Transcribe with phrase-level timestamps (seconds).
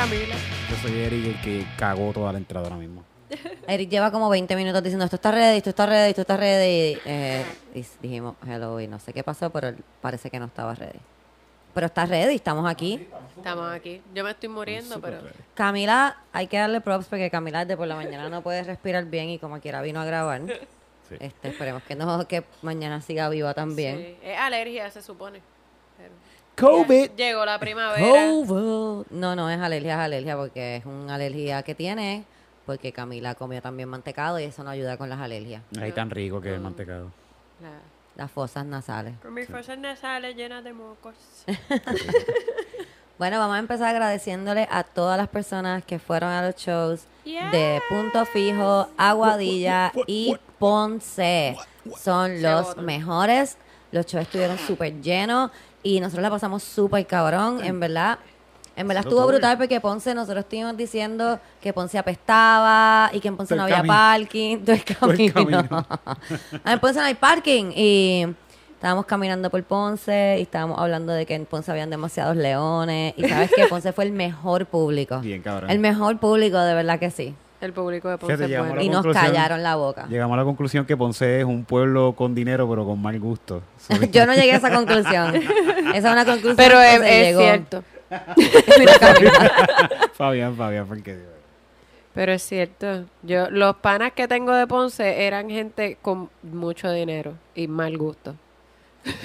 [0.00, 0.34] Camila.
[0.70, 3.04] Yo soy Eric, el que cagó toda la entrada ahora mismo.
[3.68, 6.98] Eric lleva como 20 minutos diciendo esto está ready, esto está ready, esto está ready.
[7.04, 7.44] Eh,
[7.74, 11.00] y dijimos hello y no sé qué pasó, pero él parece que no estaba ready.
[11.74, 13.08] Pero está ready, estamos aquí.
[13.36, 14.00] Estamos aquí.
[14.14, 15.18] Yo me estoy muriendo, pero.
[15.52, 19.28] Camila, hay que darle props porque Camila desde por la mañana no puede respirar bien
[19.28, 20.40] y como quiera vino a grabar.
[21.10, 21.16] Sí.
[21.20, 23.98] Este, esperemos que no, que mañana siga viva también.
[23.98, 24.16] Sí.
[24.22, 25.42] Es alergia, se supone.
[26.60, 27.10] COVID.
[27.10, 28.30] ya Llegó la primavera.
[28.30, 29.06] COVID.
[29.10, 32.24] No, no es alergia, es alergia porque es una alergia que tiene
[32.66, 35.62] porque Camila comió también mantecado y eso no ayuda con las alergias.
[35.80, 37.10] Ahí tan rico que es el mantecado.
[37.60, 39.14] La- Las fosas nasales.
[39.22, 41.14] Con mis fosas nasales llenas de mocos.
[43.18, 47.82] Bueno, vamos a empezar agradeciéndole a todas las personas que fueron a los shows de
[47.90, 51.54] Punto Fijo, Aguadilla y Ponce.
[51.98, 53.58] Son los mejores.
[53.92, 55.50] Los shows estuvieron súper llenos
[55.82, 58.18] y nosotros la pasamos súper cabrón, en verdad.
[58.76, 63.36] En verdad estuvo brutal porque Ponce, nosotros estuvimos diciendo que Ponce apestaba y que en
[63.36, 63.94] Ponce no había camino.
[63.94, 64.58] parking.
[64.58, 65.86] Todo el Todo el camino.
[66.64, 67.72] en Ponce no hay parking.
[67.74, 68.26] Y
[68.72, 73.12] estábamos caminando por Ponce y estábamos hablando de que en Ponce habían demasiados leones.
[73.16, 75.20] Y sabes que Ponce fue el mejor público.
[75.20, 75.68] Bien, cabrón.
[75.68, 77.34] El mejor público, de verdad que sí.
[77.60, 78.80] El público de Ponce Fíjate, es bueno.
[78.82, 80.06] Y nos callaron la boca.
[80.08, 83.62] Llegamos a la conclusión que Ponce es un pueblo con dinero, pero con mal gusto.
[84.12, 85.36] Yo no llegué a esa conclusión.
[85.36, 87.40] Esa es una conclusión Pero que es, se es llegó.
[87.40, 87.84] cierto.
[90.14, 91.18] Fabián, Fabián, porque
[92.14, 93.04] Pero es cierto.
[93.22, 98.34] Yo, los panas que tengo de Ponce eran gente con mucho dinero y mal gusto.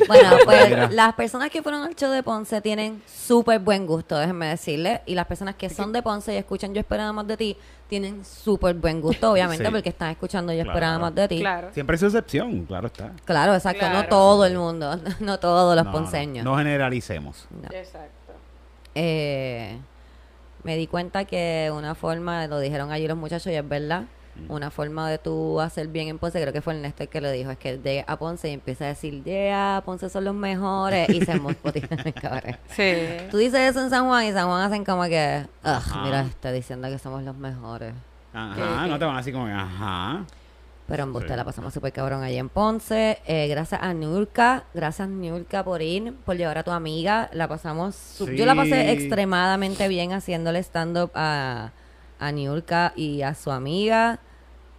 [0.08, 0.90] Bueno, pues Mira.
[0.92, 5.02] las personas que fueron al show de Ponce tienen súper buen gusto, déjenme decirle.
[5.06, 7.58] Y las personas que son de Ponce y escuchan Yo Esperaba Más de Ti
[7.90, 9.72] tienen súper buen gusto, obviamente, Sí.
[9.72, 10.72] porque están escuchando Yo Claro.
[10.72, 11.40] Esperaba Más de Ti.
[11.40, 11.70] Claro.
[11.74, 13.12] siempre es excepción, claro está.
[13.26, 13.90] Claro, exacto.
[13.90, 16.46] No todo el mundo, no todos los No, no, ponceños.
[16.46, 17.48] No, generalicemos.
[17.52, 17.70] No.
[17.78, 18.34] Exacto.
[18.96, 19.78] Eh,
[20.64, 24.04] me di cuenta que una forma, lo dijeron allí los muchachos y es verdad,
[24.50, 27.32] una forma de tú hacer bien en Ponce, creo que fue el Néstor que lo
[27.32, 31.10] dijo, es que de a Ponce y empieza a decir, yeah, Ponce son los mejores
[31.10, 32.58] y se motivan, cabrón.
[32.70, 32.94] Sí.
[33.32, 36.52] Tú dices eso en San Juan y San Juan hacen como que, ugh, mira, está
[36.52, 37.94] diciendo que somos los mejores.
[38.34, 40.26] Ajá, no te van así como, que, ajá.
[40.88, 41.36] Pero en Buste Sí.
[41.36, 43.20] la pasamos súper cabrón allí en Ponce.
[43.26, 47.30] Eh, gracias a Nurka, gracias Nurka por ir, por llevar a tu amiga.
[47.34, 51.72] La pasamos, yo la pasé extremadamente bien haciéndole stand-up a,
[52.20, 54.20] a Nurka y a su amiga.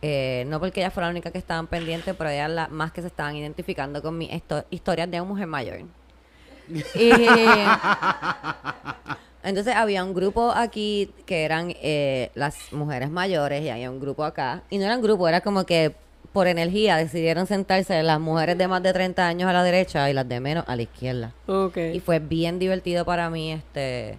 [0.03, 3.01] Eh, no porque ella fuera la única que estaban pendientes, pero ellas la, más que
[3.01, 5.79] se estaban identificando con mis histo- historias de una mujer mayor.
[6.95, 7.11] Y,
[9.43, 14.25] entonces había un grupo aquí que eran eh, las mujeres mayores y había un grupo
[14.25, 14.63] acá.
[14.71, 15.95] Y no era un grupo, era como que
[16.33, 20.13] por energía decidieron sentarse las mujeres de más de 30 años a la derecha y
[20.13, 21.33] las de menos a la izquierda.
[21.47, 21.77] Ok.
[21.95, 24.19] Y fue bien divertido para mí este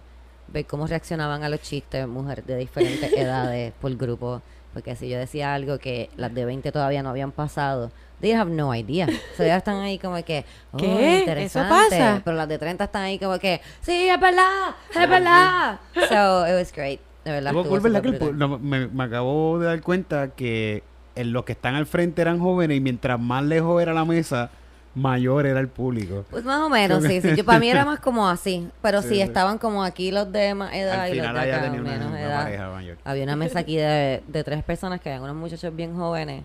[0.52, 4.42] ver cómo reaccionaban a los chistes mujeres de diferentes edades por grupo.
[4.72, 8.50] Porque si yo decía algo que las de 20 todavía no habían pasado, they have
[8.50, 9.06] no idea.
[9.06, 11.20] O sea, ellas están ahí como que, oh, ¿Qué?
[11.20, 11.74] interesante.
[11.74, 12.22] ¿Eso pasa?
[12.24, 15.80] Pero las de 30 están ahí como que, sí, es verdad, es verdad.
[15.94, 17.00] So, it was great.
[17.24, 17.54] De verdad.
[17.56, 20.82] Estuvo ¿verdad que el no, me, me acabo de dar cuenta que
[21.14, 24.50] en los que están al frente eran jóvenes y mientras más lejos era la mesa,
[24.98, 26.24] mayor era el público.
[26.30, 27.36] Pues más o menos, sí, sí.
[27.36, 28.68] Yo, para mí era más como así.
[28.82, 31.80] Pero sí, estaban como aquí los de más edad Al y los de acá tenía
[31.80, 32.42] menos una edad.
[32.44, 32.98] pareja mayor.
[33.04, 36.44] Había una mesa aquí de, de tres personas que eran unos muchachos bien jóvenes.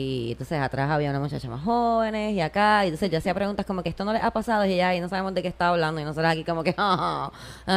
[0.00, 2.84] Y entonces atrás había una muchacha más jóvenes y acá.
[2.84, 5.00] Y entonces yo hacía preguntas como que esto no les ha pasado y ya, y
[5.00, 6.00] no sabemos de qué está hablando.
[6.00, 7.30] Y nosotros aquí como que, oh,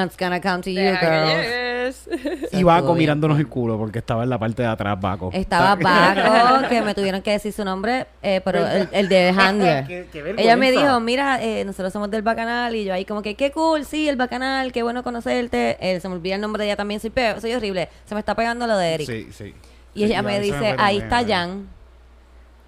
[0.06, 2.07] it's gonna come to you, girls.
[2.51, 5.29] Y Baco bien mirándonos el culo porque estaba en la parte de atrás, Baco.
[5.33, 9.33] Estaba Baco, que me tuvieron que decir su nombre, eh, pero el, el de.
[9.88, 12.75] Qué- qué Ella me dijo, mira, eh, nosotros somos del Bacanal.
[12.75, 15.78] Y yo ahí como que, qué cool, sí, el Bacanal, qué bueno conocerte.
[15.81, 17.89] Eh, se me olvida el nombre de ella también, soy, peo, soy horrible.
[18.06, 19.07] Se me está pegando lo de Eric.
[19.07, 19.53] Sí, sí.
[19.95, 21.24] Y Sí, ella me dice, ahí está.
[21.27, 21.68] Jan.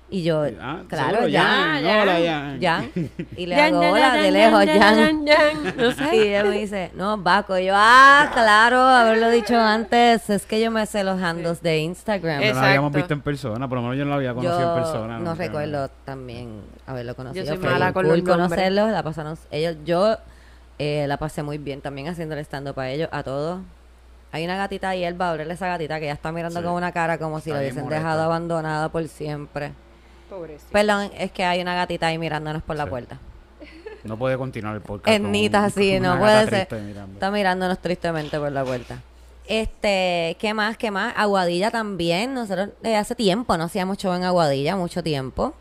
[0.08, 2.62] Y yo, Ah, claro, Jan.
[2.62, 2.92] Jan.
[3.38, 4.66] Y le hago hola de lejos.
[4.66, 7.58] No Y ella me dice, no, Baco.
[7.58, 10.30] Y yo, ah, claro, haberlo dicho antes.
[10.30, 12.36] Es que yo me sé los handles de Instagram.
[12.36, 12.68] No la Exacto.
[12.68, 15.20] habíamos visto en persona, por lo menos yo no la había conocido Yo en persona.
[15.20, 17.46] no recuerdo también haberlo conocido.
[17.46, 20.18] soy Fue mala con cool conocerlos, la pasaron, ellos, yo
[20.78, 23.60] eh, la pasé muy bien también haciendo el stand para ellos, a todos.
[24.32, 26.66] Hay una gatita ahí, él va a abrirle esa gatita que ya está mirando Sí.
[26.66, 29.72] con una cara como si Está lo hubiesen dejado abandonada por siempre.
[30.30, 30.72] Pobrecito.
[30.72, 32.90] Perdón, es que hay una gatita ahí mirándonos por la Sí.
[32.90, 33.20] puerta.
[34.04, 35.08] No puede continuar el podcast.
[35.16, 36.82] Ernita así, con no puede ser.
[36.84, 37.14] mirando.
[37.14, 39.00] Está mirándonos tristemente por la puerta.
[39.48, 40.78] Este, ¿qué más?
[40.78, 41.14] ¿Qué más?
[41.18, 42.34] Aguadilla también.
[42.34, 45.54] Nosotros eh, hace tiempo no hacíamos show en Aguadilla, mucho tiempo.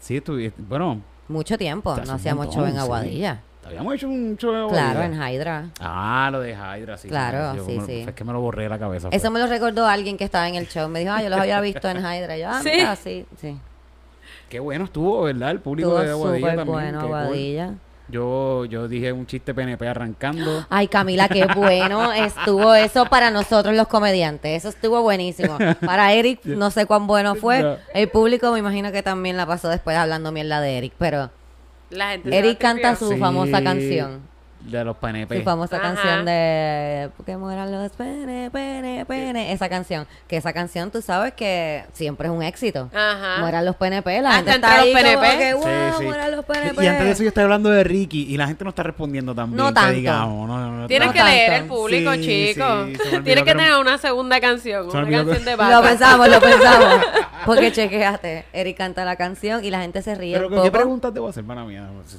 [0.00, 0.60] Sí, estuviste.
[0.62, 2.78] Bueno, Mucho tiempo no hacíamos montón, show en sí.
[2.80, 3.40] Aguadilla.
[3.64, 5.04] Habíamos hecho un show Claro, Aguadilla.
[5.26, 5.70] en Hydra.
[5.80, 7.08] Ah, lo de Hydra, sí.
[7.08, 8.04] Claro, Yo sí, me- sí.
[8.06, 9.08] Es que me lo borré de la cabeza.
[9.10, 9.32] Eso pues.
[9.32, 10.88] me lo recordó alguien que estaba en el show.
[10.88, 12.36] Me dijo, ah, yo los había visto en Hydra.
[12.36, 12.70] Y yo, ah, ¿Sí?
[12.74, 13.56] mira, sí, sí.
[14.48, 15.50] Qué bueno estuvo, ¿verdad?
[15.50, 16.74] El público Estuvo de Aguadilla súper también.
[16.74, 17.14] bueno, qué cool.
[17.16, 17.74] Aguadilla.
[18.08, 20.64] Yo, yo dije un chiste PNP arrancando.
[20.70, 24.58] Ay, Camila, qué bueno estuvo eso para nosotros los comediantes.
[24.64, 25.58] Eso estuvo buenísimo.
[25.84, 27.40] Para Eric, no sé cuán bueno No.
[27.40, 27.78] fue.
[27.94, 30.92] El público me imagino que también la pasó después hablando mierda de Eric.
[30.98, 31.30] Pero
[31.90, 34.20] La gente se Eric canta su Sí, famosa canción.
[34.66, 35.38] De los PNP.
[35.38, 35.94] Su famosa Ajá.
[35.94, 39.52] canción de Que mueran los pene, pene, pene.
[39.52, 40.06] Esa canción.
[40.26, 42.90] Que esa canción tú sabes que siempre es un éxito.
[42.92, 43.36] Ajá.
[43.40, 44.20] Mueran los PNP.
[44.22, 45.38] La Hasta gente está ahí los como PNP.
[45.38, 46.04] que, Sí, "Wow, sí.
[46.04, 46.84] mueran los PNP".
[46.84, 49.34] Y antes de eso yo estaba hablando de Ricky y la gente no está respondiendo
[49.34, 49.92] tan bien No que tanto.
[49.92, 50.48] digamos.
[50.48, 52.64] No, no, no, Tienes que leer el público, Sí, chico.
[52.86, 55.56] sí, se me olvidó Tienes que tener una segunda canción, Se una canción de Lo
[55.56, 55.82] vaca.
[55.82, 57.04] pensamos, lo pensamos.
[57.46, 60.62] Porque chequeate, Eric canta la canción y la gente se ríe Pero un ¿qué, qué
[60.62, 60.72] poco.
[60.72, 61.64] preguntas debo hacer, para
[62.06, 62.16] sé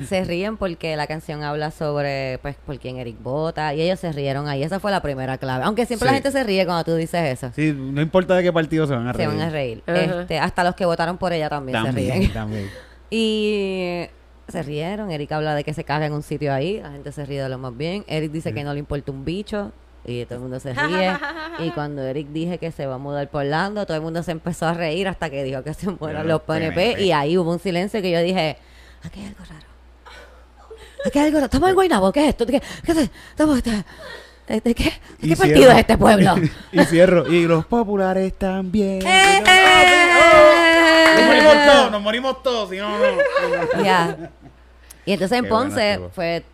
[0.00, 3.98] si- Se ríen porque la canción habla sobre pues por quién Eric vota y ellos
[3.98, 4.62] se rieron ahí.
[4.62, 5.64] Esa fue la primera clave.
[5.64, 7.50] Aunque siempre la gente se ríe cuando tú dices eso.
[7.56, 9.28] Sí, no importa de qué partido se van a Se reír.
[9.30, 9.82] van a reír.
[9.86, 12.08] Este, hasta los que votaron por ella también, se ríen.
[12.10, 12.70] También, también.
[13.14, 14.06] Y
[14.52, 15.10] se rieron.
[15.10, 16.80] Eric habla de que se caga en un sitio ahí.
[16.80, 18.04] La gente se ríe de lo más bien.
[18.06, 19.72] Eric dice que no le importa un bicho.
[20.04, 21.12] Y todo el mundo se ríe.
[21.60, 24.32] y cuando Eric dije que se va a mudar por Orlando, todo el mundo se
[24.32, 26.74] empezó a reír hasta que dijo que se mueran los PNP.
[26.74, 27.02] PNP.
[27.04, 28.56] Y ahí hubo un silencio que yo dije,
[29.04, 29.66] aquí hay algo raro.
[31.06, 31.46] Aquí hay algo raro.
[31.46, 32.12] Estamos en Guaynabo.
[32.12, 32.44] ¿Qué es esto?
[32.46, 33.70] ¿De qué, qué es- estamos, de,
[34.48, 34.90] de- de qué, de
[35.20, 35.72] Y qué partido cierro.
[35.72, 36.34] es este pueblo?
[36.72, 37.32] y cierro.
[37.32, 39.00] Y los populares también.
[39.06, 41.26] ¡Eh, Nos eh!
[41.26, 43.84] morimos todos, nos morimos todos, si no, no.
[43.84, 44.30] Ya.
[45.06, 46.44] Y entonces en Qué Ponce fue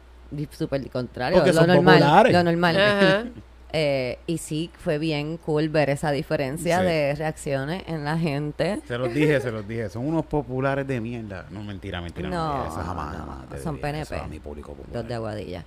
[0.53, 1.37] súper contrario.
[1.39, 1.99] Porque lo son normal.
[1.99, 2.33] populares.
[2.33, 2.77] Lo normal.
[2.81, 3.25] Ajá.
[3.71, 6.87] Eh, y sí, fue bien cool ver esa diferencia Sí.
[6.87, 8.81] de reacciones en la gente.
[8.89, 9.91] Se los dije, se los dije.
[9.91, 11.45] Son unos populares de mierda.
[11.50, 12.31] No, mentira, mentira.
[12.31, 12.69] No, mentira.
[12.71, 14.00] Eso jamás, no, jamás te son diría.
[14.00, 14.25] Eso PNP.
[14.25, 14.97] a mi público popular.
[15.03, 15.65] Los de Aguadilla.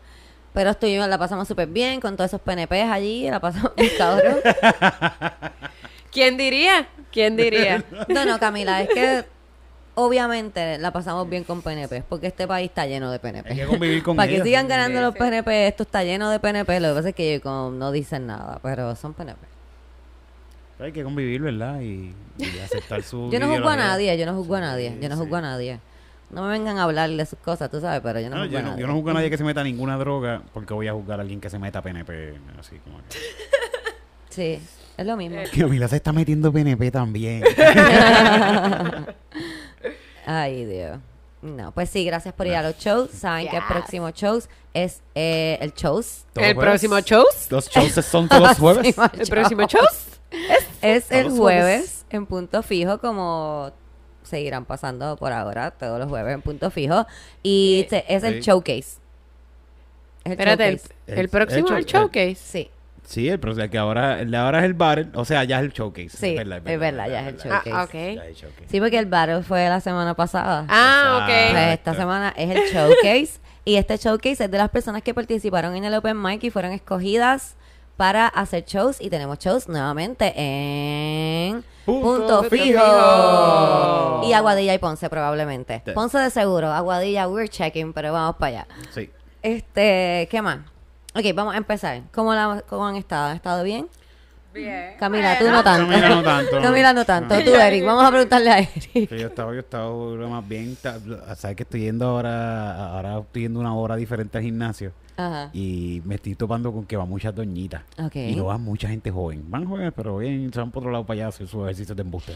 [0.51, 4.37] Pero estuvimos, la pasamos súper bien con todos esos PNPs allí, la pasamos bien cabrón.
[6.11, 6.87] ¿Quién diría?
[7.11, 7.83] ¿Quién diría?
[8.07, 9.25] No, no, Camila, es que
[9.95, 13.49] obviamente la pasamos bien con PNP, porque este país está lleno de PNP.
[13.51, 14.45] Hay que convivir con Para que ellos.
[14.47, 15.19] sigan ganando Sí, los sí.
[15.19, 18.27] PNP, esto está lleno de PNP, lo que pasa es que ellos como no dicen
[18.27, 19.39] nada, pero son PNP.
[20.79, 21.79] Hay que convivir, ¿verdad?
[21.81, 24.97] Y, y aceptar su Yo no juzgo a nadie, yo no juzgo a Sí, nadie,
[25.01, 25.21] yo no sí.
[25.21, 25.79] juzgo a nadie.
[26.31, 28.53] No me vengan a hablar de sus cosas, tú sabes, pero yo no, No, juzgo
[28.53, 28.81] yo, a no, nadie.
[28.81, 31.23] yo no juzgo a nadie que se meta ninguna droga porque voy a juzgar a
[31.23, 32.33] alguien que se meta PNP.
[32.59, 33.03] Así como que.
[34.29, 34.57] Sí,
[34.95, 35.41] es lo mismo.
[35.51, 37.43] Que Mila se está metiendo PNP también.
[40.39, 40.99] Ay, Dios.
[41.41, 43.09] No, pues sí, gracias por ir a los shows.
[43.11, 46.25] Saben que el próximo shows es eh, el shows.
[46.35, 46.55] ¿El jueves.
[46.63, 47.47] próximo shows?
[47.49, 48.95] Los shows son todos los jueves.
[49.17, 49.81] ¿El próximo show.
[49.81, 50.07] shows?
[50.81, 52.05] Es el jueves jueves.
[52.11, 53.71] en punto fijo, como
[54.23, 57.07] seguirán pasando por ahora, todos los jueves en punto fijo.
[57.41, 58.41] Y es el Sí.
[58.41, 58.79] showcase.
[58.79, 58.97] Es
[60.25, 60.93] el Espérate, el, showcase.
[61.07, 62.35] el El- próximo el el show- showcase.
[62.35, 62.69] Sí,
[63.11, 65.65] Sí, el próximo, que ahora, el de ahora es el battle, o sea, ya es
[65.65, 66.09] el showcase.
[66.09, 67.73] Sí, es verdad, ya es el Ah, showcase.
[67.73, 68.15] ok.
[68.15, 68.67] Ya es el showcase.
[68.69, 70.65] sí, porque el battle fue la semana pasada.
[70.69, 71.45] Ah, Pues ok.
[71.49, 71.71] Exacto.
[71.73, 73.39] esta semana es el showcase.
[73.65, 76.71] y este showcase es de las personas que participaron en el Open Mic y fueron
[76.71, 77.55] escogidas
[77.97, 78.99] para hacer shows.
[79.01, 82.63] Y tenemos shows nuevamente en Punto Punto, Fijo.
[82.65, 84.21] Fijo.
[84.23, 85.81] Y Aguadilla y Ponce probablemente.
[85.85, 85.91] Sí.
[85.91, 86.71] Ponce de seguro.
[86.71, 88.67] Aguadilla, we're checking, pero vamos para allá.
[88.91, 89.09] Sí.
[89.43, 90.59] Este, ¿qué más?
[91.13, 92.01] Ok, vamos a empezar.
[92.13, 93.29] ¿Cómo, la, cómo han estado?
[93.29, 93.87] ¿Han estado bien?
[94.53, 94.95] Bien.
[94.99, 95.87] Camila, tú no tanto.
[95.89, 96.51] Camila no tanto.
[96.61, 97.35] Camila no tanto.
[97.35, 97.43] No.
[97.43, 97.85] Tú, Eric.
[97.85, 99.09] Vamos a preguntarle a Eric.
[99.11, 100.75] Yo estaba, yo estaba lo más bien.
[100.75, 104.91] Sabes que estoy yendo ahora, ahora estoy yendo una hora diferente al gimnasio.
[105.17, 105.49] Ajá.
[105.53, 107.83] Y me estoy topando con que van muchas doñitas.
[107.97, 108.15] Ok.
[108.15, 109.43] Y no va mucha gente joven.
[109.49, 111.95] Van jóvenes, pero bien, se van por otro lado para allá a hacer sus ejercicios
[111.95, 112.33] de embuste.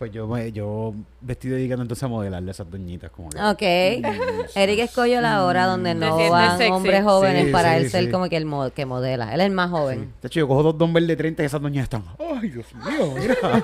[0.00, 3.10] Pues yo me, yo me estoy dedicando entonces a modelarle a esas doñitas.
[3.10, 4.46] Como que, Ok.
[4.56, 6.72] Eric escogió la hora donde no sientes van sexy.
[6.72, 9.34] hombres jóvenes Sí, para sí, él ser como que el mo- que modela.
[9.34, 10.14] Él es el más joven.
[10.22, 12.02] De hecho, yo cojo dos dumbbells de 30 y esas doñas están.
[12.18, 13.14] ¡Ay, Dios mío!
[13.14, 13.36] Mira.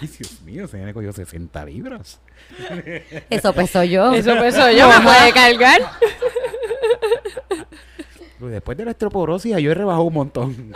[0.00, 0.68] ¡Ay, Dios mío!
[0.68, 2.20] Se me cogió 60 libras.
[3.30, 4.12] Eso pesó yo.
[4.12, 5.80] Eso peso yo, me puede cargar.
[8.38, 10.72] Después de la estroporosis, yo he rebajado un montón.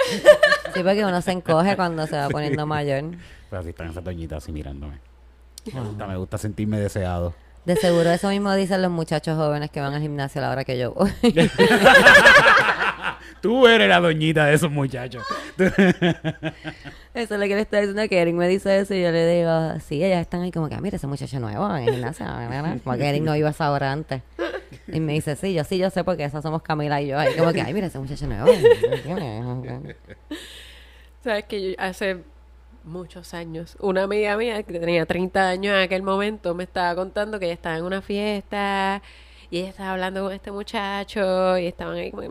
[0.74, 3.04] Sí, porque uno se encoge cuando se va poniendo mayor.
[3.52, 4.98] Pero así están esas doñitas así mirándome.
[5.74, 7.34] Me gusta, me gusta sentirme deseado.
[7.66, 10.64] De seguro eso mismo dicen los muchachos jóvenes que van al gimnasio a la hora
[10.64, 11.12] que yo voy.
[13.42, 15.22] Tú eres la doñita de esos muchachos.
[15.58, 15.74] Eso
[17.14, 19.78] es lo que le estoy diciendo que Eric me dice eso y yo le digo,
[19.86, 22.24] sí, ellas están ahí como que, ah, mira, ese muchacho nuevo en el gimnasio.
[22.82, 24.22] Porque Eric no iba a esa hora antes.
[24.86, 27.18] Y me dice, sí, yo sí, yo sé porque esas somos Camila y yo.
[27.18, 28.46] Ahí como que, ay, mira, ese muchacho nuevo.
[31.22, 32.31] Sabes que yo hace
[32.84, 37.38] muchos años, una amiga mía que tenía 30 años en aquel momento me estaba contando
[37.38, 39.02] que ella estaba en una fiesta
[39.50, 42.22] Y ella estaba hablando con este muchacho y estaban ahí como...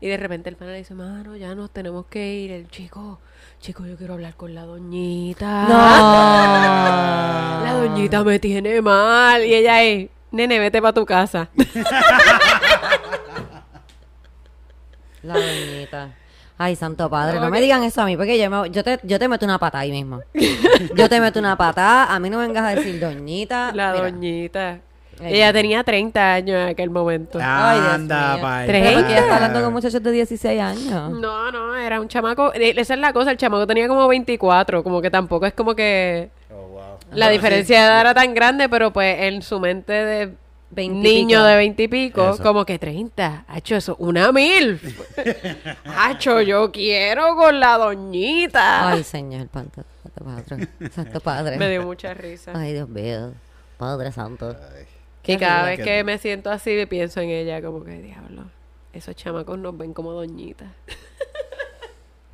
[0.00, 2.50] Y de repente el pana le dice, mano, ya nos tenemos que ir.
[2.52, 3.18] El chico,
[3.60, 5.64] chico, yo quiero hablar con la doñita.
[5.64, 5.68] No.
[7.64, 9.44] La doñita me tiene mal.
[9.44, 11.48] Y ella es, nene, vete para tu casa.
[15.22, 16.14] La doñita.
[16.58, 19.18] Ay, santo padre, no me digan eso a mí, porque yo, me- yo, te, yo
[19.18, 20.20] te meto una pata ahí mismo.
[20.94, 23.72] Yo te meto una patada, a mí no me vengas a decir doñita.
[23.74, 24.78] La Mira, doñita.
[25.22, 27.38] Ella tenía 30 años en aquel momento.
[27.42, 28.42] Ay, Dios Anda, mío.
[28.42, 29.36] pa' pero porque ella está Ah.
[29.36, 31.10] hablando con muchachos de 16 años.
[31.10, 32.52] No, no, era un chamaco.
[32.54, 35.74] eh, Esa es la cosa, el chamaco tenía como 24, como que tampoco es como
[35.74, 36.82] que Oh, wow.
[37.12, 40.34] la diferencia de edad era tan grande, pero pues en su mente de
[40.70, 41.44] 20 y niño pico.
[41.44, 42.42] de 20 y pico, Eso.
[42.42, 43.44] como que 30.
[43.48, 44.80] Hacho, eso, una mil.
[45.84, 48.90] Hacho, yo quiero con la doñita.
[48.90, 50.68] Ay, señor, santo, santo padre.
[50.90, 51.56] Santo padre.
[51.56, 52.52] Me dio mucha risa.
[52.54, 53.32] Ay, Dios mío.
[53.78, 54.56] Padre santo.
[55.24, 58.44] y cada vez Qué que me siento así, pienso en ella, como que diablo.
[58.92, 60.68] Esos chamacos nos ven como doñitas.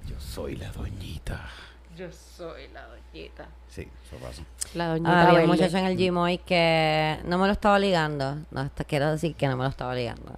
[0.08, 1.48] Yo soy la doñita.
[1.96, 3.46] Yo soy la doñita.
[3.74, 4.42] Sí, eso pasa.
[4.74, 5.10] La doñita.
[5.10, 8.36] Ah, había un muchacho en el gym hoy que no me lo estaba ligando.
[8.50, 10.30] No, hasta quiero decir que no me lo estaba ligando.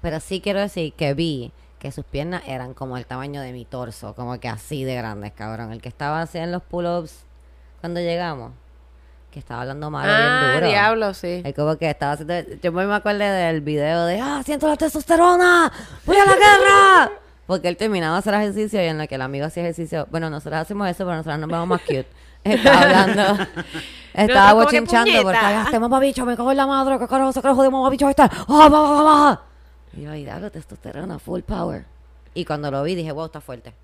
[0.00, 3.64] Pero sí quiero decir que vi que sus piernas eran como el tamaño de mi
[3.64, 5.70] torso, como que así de grandes, cabrón.
[5.72, 7.24] El que estaba haciendo los pull-ups
[7.80, 8.50] cuando llegamos,
[9.30, 10.66] que estaba hablando mal Ah, bien duro.
[10.68, 11.42] diablo, sí.
[11.44, 12.34] Es como que estaba haciendo.
[12.60, 15.72] Yo me acuerdo del video de ¡Ah, siento la testosterona!
[16.04, 17.12] ¡Voy a la guerra!
[17.46, 20.06] Porque él terminaba de hacer ejercicio y en lo que el amigo hacía ejercicio.
[20.10, 22.06] Bueno, nosotros hacemos eso, pero nosotros nos vemos más cute.
[22.44, 23.46] Estaba hablando.
[24.14, 27.62] Estaba que bochinchando porque este mamabicho, me cago en la madre, qué carajo se carajo
[27.62, 28.22] de mamabicho este.
[28.22, 29.42] ¡Ah, va, va, va!
[29.96, 31.84] Y yo, ay, diablo, testosterona, full power.
[32.34, 33.74] Y cuando lo vi dije, wow, está fuerte.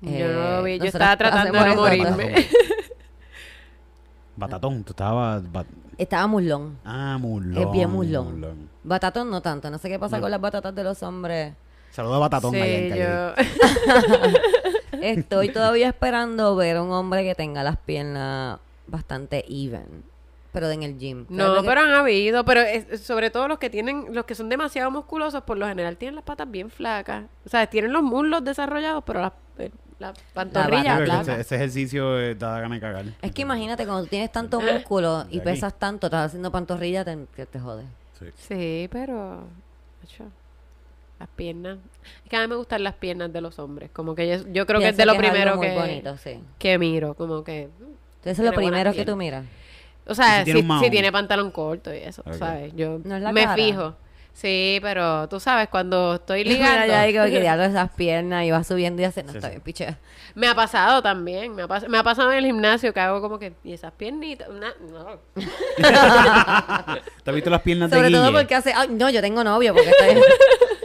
[0.00, 2.46] Yo no lo vi, yo estaba tratando de no morirme.
[4.36, 5.42] Batatón, tú estabas...
[5.52, 6.76] bat- Estaba mulón.
[6.84, 7.56] Ah, mulón.
[7.62, 8.68] Es bien mulón.
[8.82, 9.70] Batatón no tanto.
[9.70, 10.22] No sé qué pasa No.
[10.22, 11.54] con las batatas de los hombres.
[11.92, 13.04] Saludos a Batatón Sí, allá en Calle.
[13.04, 14.30] yo...
[15.10, 20.04] Estoy todavía esperando ver un hombre que tenga las piernas bastante even.
[20.52, 21.26] Pero en el gym.
[21.30, 24.90] No, pero han habido, pero es- sobre todo los que tienen, los que son demasiado
[24.90, 27.24] musculosos, por lo general tienen las patas bien flacas.
[27.44, 29.70] O sea, tienen los muslos desarrollados, pero las eh,
[30.00, 31.32] la pantorrilla Yo creo que flaca.
[31.32, 33.04] ese, ese ejercicio eh, da ganas de cagar.
[33.22, 37.16] Es que imagínate, cuando tú tienes tanto músculo y pesas tanto, estás haciendo pantorrilla, te,
[37.34, 37.86] que te jodes.
[38.18, 38.26] Sí.
[38.36, 39.44] Sí, pero
[41.26, 41.78] las piernas.
[42.24, 43.90] Es que a mí me gustan las piernas de los hombres.
[43.92, 46.38] Como que yo, yo creo que es de lo primero muy que, bonito, sí.
[46.58, 47.14] que miro.
[47.14, 47.62] Como que.
[47.62, 49.44] Entonces eso es lo primero que tú miras.
[50.06, 52.34] O sea, si si, tiene si pantalón corto y eso, Ok.
[52.34, 52.72] ¿sabes?
[52.76, 53.54] Yo No es la me cara.
[53.54, 53.94] fijo.
[54.34, 56.86] Sí, pero tú sabes, cuando estoy Mira, ligando.
[56.88, 57.38] ya digo que
[57.70, 59.52] esas piernas y vas subiendo y haciendo, Sí, está sí.
[59.52, 59.96] bien, piche.
[60.34, 63.20] Me ha pasado también, me ha, pas- me ha pasado en el gimnasio que hago
[63.20, 65.18] como que, y esas piernitas, una- no.
[67.22, 68.20] ¿Te has visto las piernas de Sobre Guille?
[68.20, 70.20] todo porque hace, ay, no, yo tengo novio porque estoy...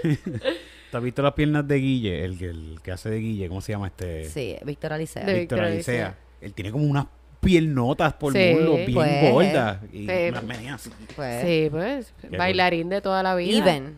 [0.91, 2.25] ¿Te has visto las piernas de Guille?
[2.25, 4.25] El, que- el que hace de Guille, ¿cómo se llama este?
[4.25, 5.23] sí, Víctor Alicea.
[5.25, 6.05] De- Víctor Alicea.
[6.07, 6.17] Alicea.
[6.41, 7.05] Él tiene como unas
[7.41, 9.31] piernotas por Sí, muslo bien pues.
[9.31, 9.77] gordas.
[9.93, 10.11] Y Sí.
[10.29, 10.89] unas menea así.
[11.15, 13.57] Pues, Sí, pues, bailarín de toda la vida.
[13.57, 13.95] even,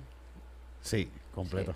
[0.82, 1.76] Sí, completo.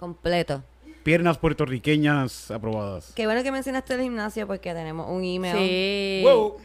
[0.00, 0.62] completo.
[1.04, 3.12] Piernas puertorriqueñas aprobadas.
[3.14, 6.20] Qué bueno que mencionaste el gimnasio porque tenemos un email Sí.
[6.24, 6.56] Wow.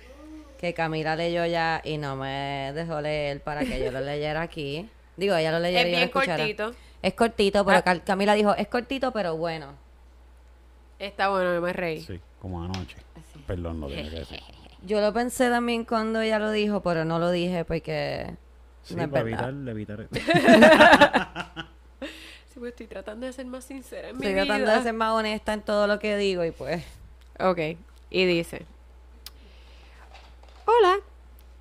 [0.59, 4.89] que Camila leyó ya y no me dejó leer para que yo lo leyera aquí.
[5.17, 6.37] Digo, ella lo leyera Es y yo lo bien escuchara.
[6.37, 6.73] cortito.
[7.01, 7.99] Es cortito, pero Ah.
[7.99, 9.73] Camila dijo, es cortito, pero bueno.
[10.99, 12.01] Está bueno, yo me reí.
[12.01, 12.97] Sí, como anoche.
[13.47, 14.39] Perdón, lo tenía que decir.
[14.83, 18.33] Yo lo pensé también cuando ella lo dijo, pero no lo dije porque
[18.81, 19.49] Sí, no es para verdad.
[19.69, 21.67] evitar, evitar.
[22.51, 24.45] Sí, pues estoy tratando de ser más sincera en mi Estoy vida.
[24.45, 26.83] tratando de ser más honesta en todo lo que digo y pues...
[27.39, 27.59] Ok,
[28.09, 28.65] y dice:
[30.65, 30.97] Hola,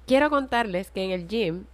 [0.06, 1.64] quiero contarles que en el gym,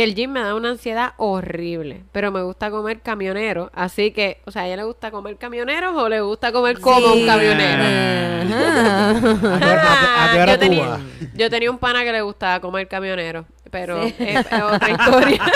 [0.00, 4.40] que el gym me da una ansiedad horrible, pero me gusta comer camionero, así que,
[4.46, 7.20] o sea, ¿a ella le gusta comer camioneros o le gusta comer como Sí.
[7.20, 7.82] un camionero?
[7.84, 11.00] ¿A qué hora- a qué hora yo, tenía, vas?
[11.34, 15.42] yo tenía un pana que le gustaba comer camionero, pero es, es otra historia.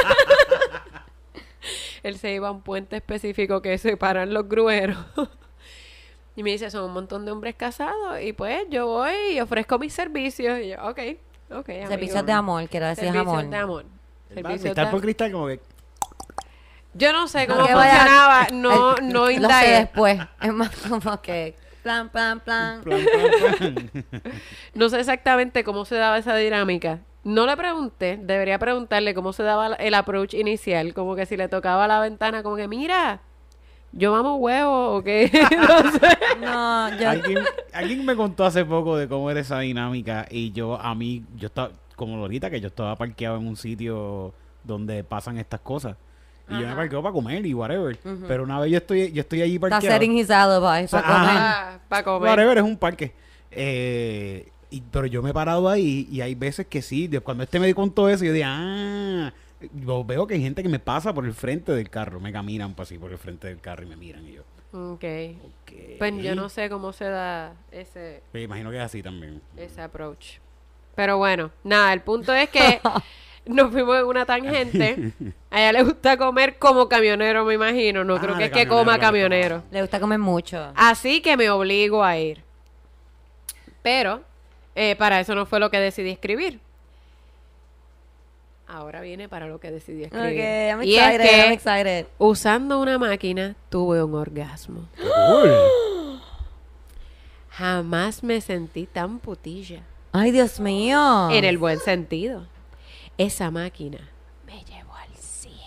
[2.03, 4.99] Él se iba a un puente específico que separan los grueros.
[6.37, 8.21] y me dice, son un montón de hombres casados.
[8.23, 10.59] Y pues yo voy y ofrezco mis servicios.
[10.61, 10.99] Y yo, ok,
[11.51, 11.69] ok.
[11.71, 11.89] amigo.
[11.89, 13.49] Servicios de amor, quiero decir Servicios amor.
[13.49, 13.85] de amor.
[14.31, 15.61] El Servicios Cristal por cristal, como que.
[16.95, 18.47] Yo no sé No cómo que vaya- funcionaba.
[18.52, 19.71] No, el- no Lo sé indagué.
[19.71, 20.21] después.
[20.40, 21.57] Es más como que...
[21.83, 22.81] Plan, plan, plan.
[22.83, 24.02] plan, plan, plan.
[24.75, 27.00] No sé exactamente cómo se daba esa dinámica.
[27.25, 31.37] No le pregunté, debería preguntarle cómo se daba la- el approach inicial, como que si
[31.37, 33.21] le tocaba la ventana, como que mira,
[33.93, 36.19] yo mamo huevo o qué, no sé.
[36.40, 37.09] No, yo...
[37.11, 37.38] alguien,
[37.73, 41.47] alguien me contó hace poco de cómo era esa dinámica y yo a mí, yo
[41.49, 44.33] estaba, como ahorita, que yo estaba parqueado en un sitio
[44.63, 45.97] donde pasan estas cosas.
[46.49, 47.99] Y yo me parqueo para comer y whatever.
[48.29, 49.95] Pero una vez yo estoy, yo estoy allí Está parqueado.
[49.97, 51.81] setting his alibi sea, para comer.
[51.89, 52.31] para comer.
[52.31, 53.15] Whatever, es un parque.
[53.51, 57.09] Eh, y- pero yo me he parado ahí y hay veces que sí.
[57.23, 59.33] cuando este me di con todo eso, yo digo, ah.
[59.73, 62.21] Yo veo que hay gente que me pasa por el frente del carro.
[62.21, 64.27] Me caminan pues, así por el frente del carro y me miran.
[64.27, 65.05] Y yo, Ok.
[65.43, 65.73] ok.
[65.99, 69.41] Pues yo no sé cómo se da ese, Me imagino que es así también.
[69.57, 70.39] ese approach.
[70.95, 72.81] Pero bueno, nada, el punto es que
[73.47, 75.13] nos fuimos en una tangente.
[75.51, 78.05] A ella le gusta comer como camionero, me imagino.
[78.05, 79.01] No Ah, creo que de es que camionero, coma claro.
[79.13, 79.63] camionero.
[79.71, 80.73] Le gusta comer mucho.
[80.77, 82.43] Así que me obligo a ir.
[83.83, 84.23] Pero
[84.75, 86.61] eh, para eso no fue lo que decidí escribir.
[88.67, 90.27] Ahora viene para lo que decidí escribir.
[90.27, 90.39] Ok,
[90.71, 92.07] I'm y es I'm que excited.
[92.19, 94.89] usando una máquina tuve un orgasmo.
[94.97, 96.21] Cool.
[97.51, 99.83] Jamás me sentí tan putilla.
[100.16, 101.28] Ay, Dios mío.
[101.30, 102.47] En el buen sentido.
[103.18, 103.99] Esa máquina
[104.47, 105.59] me llevó al cielo.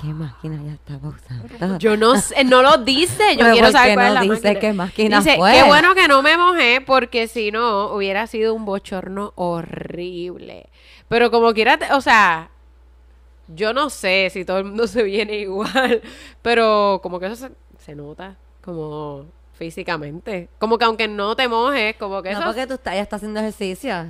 [0.00, 1.78] ¿Qué máquina ya estaba usando?
[1.78, 3.22] Yo no sé, no lo dice.
[3.36, 4.60] Yo Pero quiero ¿por saber qué cuál es no la dice máquina.
[4.60, 5.52] qué máquina Dice, fue?
[5.52, 10.68] qué bueno que no me mojé porque si no hubiera sido un bochorno horrible.
[11.06, 12.50] Pero como quiera, o sea,
[13.46, 16.02] yo no sé si todo el mundo se viene igual,
[16.42, 19.26] pero como que eso se, se nota como
[19.60, 20.48] físicamente.
[20.58, 22.46] Como que aunque no te mojes, como que No, eso...
[22.46, 24.06] porque tú estás, ya estás haciendo ejercicio.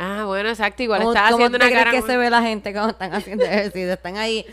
[0.00, 0.82] Ah, bueno, exacto.
[0.82, 1.90] Igual ¿Cómo, estás cómo haciendo te una crees cara...
[1.92, 3.92] que muy- se ve la gente cuando están haciendo ejercicio?
[3.92, 4.44] Están ahí.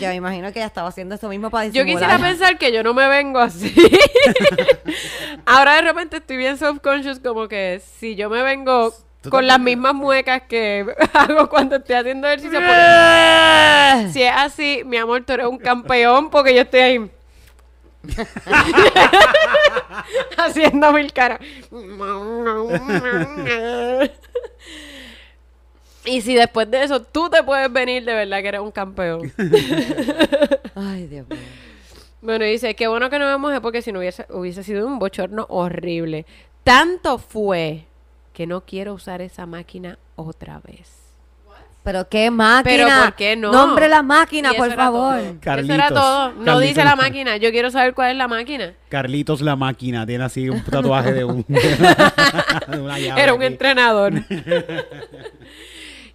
[0.00, 2.08] Yo me imagino que ella estaba haciendo eso mismo para Yo disimular.
[2.10, 3.74] quisiera pensar que yo no me vengo así.
[5.46, 8.94] Ahora de repente estoy bien self-conscious como que si yo me vengo
[9.28, 12.58] con las mismas muecas que hago cuando estoy haciendo ejercicio.
[12.58, 17.10] porque si es así, mi amor, tú eres un campeón porque yo estoy ahí.
[20.38, 21.40] haciendo mil caras.
[26.04, 29.32] y si después de eso tú te puedes venir, de verdad que eres un campeón.
[30.74, 31.38] Ay, Dios mío.
[32.22, 34.98] Bueno, dice, qué bueno que no me mojé porque si no hubiese, hubiese sido un
[34.98, 36.26] bochorno horrible.
[36.64, 37.86] Tanto fue
[38.34, 40.99] que no quiero usar esa máquina otra vez.
[41.82, 42.62] Pero qué máquina.
[42.86, 43.52] Pero ¿por qué no?
[43.52, 45.18] Nombre la máquina, por favor.
[45.18, 45.36] todo.
[45.40, 45.64] Carlitos.
[45.76, 46.28] Eso era todo.
[46.32, 46.60] No Carlitos.
[46.62, 47.36] dice la máquina.
[47.38, 48.74] Yo quiero saber cuál es la máquina.
[48.90, 51.44] Carlitos la máquina tiene así un tatuaje de un.
[51.48, 53.46] de una llave Era un aquí.
[53.46, 54.12] entrenador.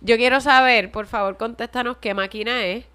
[0.02, 2.86] Yo quiero saber, por favor, contéstanos qué máquina es.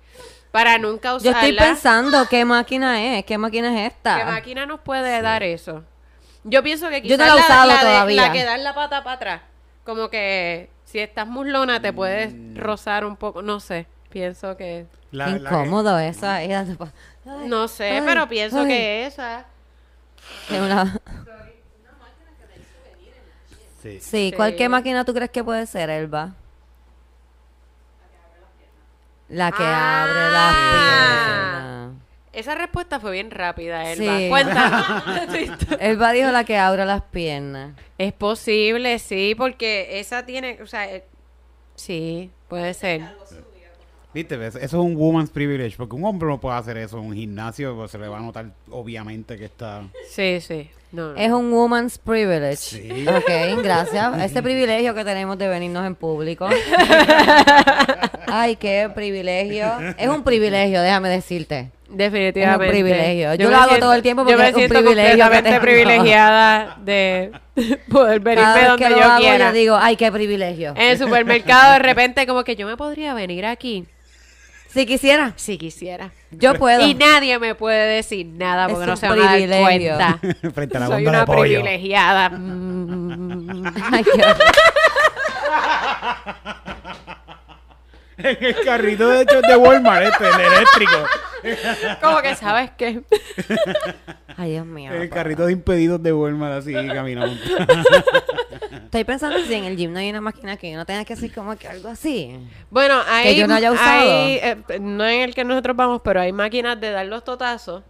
[0.53, 1.41] Para nunca Yo usarla.
[1.41, 4.19] estoy pensando qué máquina es, qué máquina es esta.
[4.19, 5.85] ¿Qué máquina nos puede dar eso?
[6.45, 8.23] Yo pienso que Yo quizás no la he usado la de- todavía.
[8.23, 9.41] la que da la pata para atrás.
[9.85, 12.57] Como que si estás muslona te puedes Mm.
[12.57, 13.43] rozar un poco.
[13.43, 13.87] No sé.
[14.11, 14.87] Pienso que...
[15.13, 16.27] La- Qué la que- incómodo eso.
[16.29, 16.53] ahí.
[16.53, 16.69] Ay,
[17.47, 18.69] No sé, ay, pero pienso ay.
[18.69, 19.45] que esa...
[20.51, 20.99] es una-
[23.83, 23.99] Sí.
[24.01, 24.57] Sí, ¿cuál Sí.
[24.59, 26.35] qué máquina tú crees que puede ser, Elba?
[29.31, 30.03] La que Ah.
[30.03, 31.50] abre las piernas.
[32.33, 34.19] Esa respuesta fue bien rápida, Elba.
[34.19, 34.29] Sí.
[34.29, 35.03] Cuéntanos.
[35.81, 37.75] Elba dijo la que abre las piernas.
[37.99, 40.59] es posible, sí, porque esa tiene...
[40.63, 41.05] O sea, eh,
[41.75, 43.03] sí, puede ser.
[44.15, 47.15] Viste, eso es un woman's privilege, porque un hombre no puede hacer eso en un
[47.15, 49.83] gimnasio, pues se le va a notar obviamente que está...
[50.09, 50.71] Sí, sí.
[50.93, 51.17] No, no.
[51.17, 52.57] Es un woman's privilege.
[52.57, 53.07] Sí.
[53.09, 54.23] Ok, gracias.
[54.23, 56.49] Ese privilegio que tenemos de venirnos en público.
[58.27, 59.67] Ay, qué privilegio.
[59.97, 61.71] Es un privilegio, déjame decirte.
[61.91, 62.65] Definitivamente.
[62.65, 63.35] Es un privilegio.
[63.35, 67.33] Yo lo hago todo el tiempo yo porque me es un privilegio completamente privilegiada de
[67.91, 69.47] poder venirme donde que lo yo hago, quiera.
[69.47, 70.71] yo digo, ay, qué privilegio.
[70.77, 73.87] En el supermercado de repente como que yo me podría venir aquí
[74.69, 76.13] Si quisiera, si quisiera.
[76.31, 76.81] yo puedo.
[76.87, 80.19] Y nadie me puede decir nada Es porque no se van a dar cuenta.
[80.55, 82.29] Frente a la Soy una de privilegiada.
[82.31, 83.65] Mm.
[83.93, 84.25] Ay, qué-
[88.19, 90.93] En el carrito de hecho de Walmart, este, el eléctrico.
[92.03, 93.03] Como que, ¿sabes qué?
[94.37, 94.93] Ay, Dios mío.
[94.93, 97.37] El carrito de impedidos de Walmart, así caminando.
[98.85, 101.33] Estoy pensando si en el gym no hay una máquina que no tenga que hacer
[101.33, 102.39] como que algo así.
[102.71, 104.11] Bueno, hay, yo no haya usado.
[104.25, 107.83] hay, eh, no en el que nosotros vamos, pero hay máquinas de dar los totazos.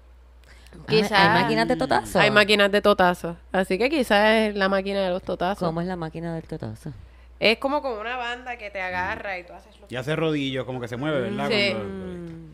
[0.88, 2.20] Quizás Ah, Hay máquinas de totazo.
[2.20, 3.36] Hay máquinas de totazos.
[3.50, 5.66] Así que quizás es la máquina de los totazos.
[5.66, 6.92] ¿Cómo es la máquina del totazo?
[7.40, 9.90] Es como con una banda que te agarra y tú haces los...
[9.90, 11.48] Y hace rodillos, como que se mueve, ¿verdad?
[11.50, 11.72] Sí.
[11.72, 12.50] Cuando-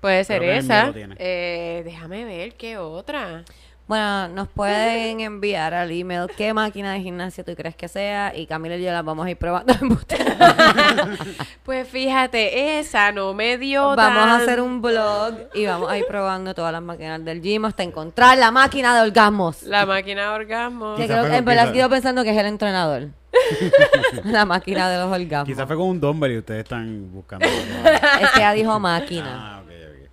[0.00, 0.92] Puede ser esa.
[1.16, 3.44] Eh, déjame ver qué otra.
[3.90, 8.46] Bueno, nos pueden enviar al email qué máquina de gimnasia tú crees que sea y
[8.46, 9.98] Camila y yo las vamos a ir probando en
[11.64, 16.06] Pues fíjate, esa no me dio Vamos a hacer un blog y vamos a ir
[16.06, 19.64] probando todas las máquinas del gym hasta encontrar la máquina de orgasmos.
[19.64, 20.94] La máquina de orgasmo.
[20.94, 23.08] Que creo, en verdad sigo pensando que es el entrenador.
[24.24, 25.48] la máquina de los orgasmos.
[25.48, 27.44] Quizás fue con un dumbbell y ustedes están buscando.
[28.20, 29.56] Es que ella dijo máquina.
[29.56, 29.59] ah.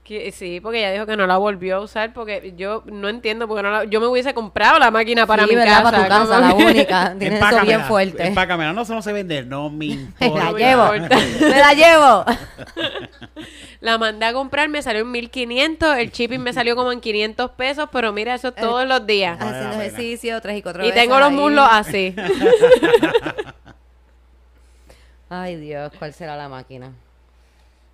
[0.07, 3.45] Que- Sí, porque ella dijo que no la volvió a usar porque yo no entiendo
[3.45, 5.83] porque no la, yo me hubiese comprado la máquina para Sí, mi ¿verdad?
[5.83, 5.91] casa.
[5.91, 7.15] Para tu casa, como la única.
[7.19, 8.25] Tienes eso bien fuerte.
[8.27, 8.71] Empácamela.
[8.71, 9.43] No, eso no se vende.
[9.43, 9.93] No me Me
[10.27, 10.43] importa.
[10.45, 10.95] la me llevo.
[10.95, 11.17] importa.
[11.41, 12.25] Me la llevo.
[13.79, 17.51] La mandé a comprar, me salió en 1500, el shipping me salió como en 500
[17.51, 19.37] pesos, pero mira, eso es todos los días.
[19.37, 21.35] Vale la Haciendo ejercicio tres y cuatro Y veces tengo los ahí.
[21.35, 22.15] muslos así.
[25.29, 26.91] Ay, Dios, ¿cuál será la máquina?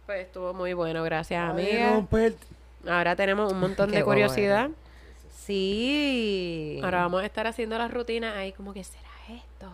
[0.06, 1.94] Pues estuvo muy bueno, gracias, Ay, amiga.
[1.96, 2.36] romper-
[2.88, 4.70] Ahora tenemos un montón Qué de curiosidad.
[5.46, 6.80] Sí.
[6.84, 9.72] Ahora vamos a estar haciendo las rutinas ahí como que será esto.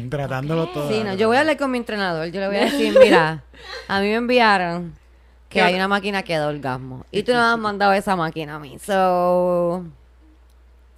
[0.10, 0.88] Tratándolo todo.
[0.90, 2.26] Sí, no, yo voy a hablar con mi entrenador.
[2.28, 3.42] Yo le voy a decir, mira,
[3.88, 4.94] a mí me enviaron
[5.48, 7.04] que hay una máquina que da orgasmo.
[7.10, 8.78] Y tú no me has mandado esa máquina a mí.
[8.78, 9.84] So,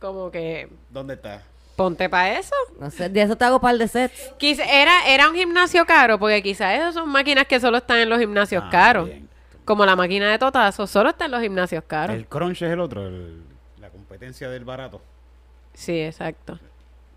[0.00, 1.42] Como que ¿Dónde está?
[1.78, 2.54] Ponte para eso.
[2.80, 4.32] no sé, de eso te hago par de sets.
[4.36, 8.08] Quizá- era, era un gimnasio caro, porque quizás esas son máquinas que solo están en
[8.10, 9.06] los gimnasios Ah, caros.
[9.06, 9.28] bien.
[9.64, 12.16] Como la máquina de totazo, solo está en los gimnasios caros.
[12.16, 13.42] El crunch es el otro, el-
[13.80, 15.00] la competencia del barato.
[15.72, 16.58] Sí, exacto.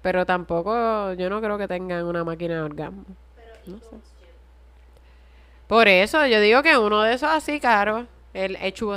[0.03, 3.03] Pero tampoco, yo no creo que tengan una máquina de orgasmo.
[3.65, 3.97] No sé.
[5.67, 8.87] Por eso, yo digo que uno de esos así caros, el hecho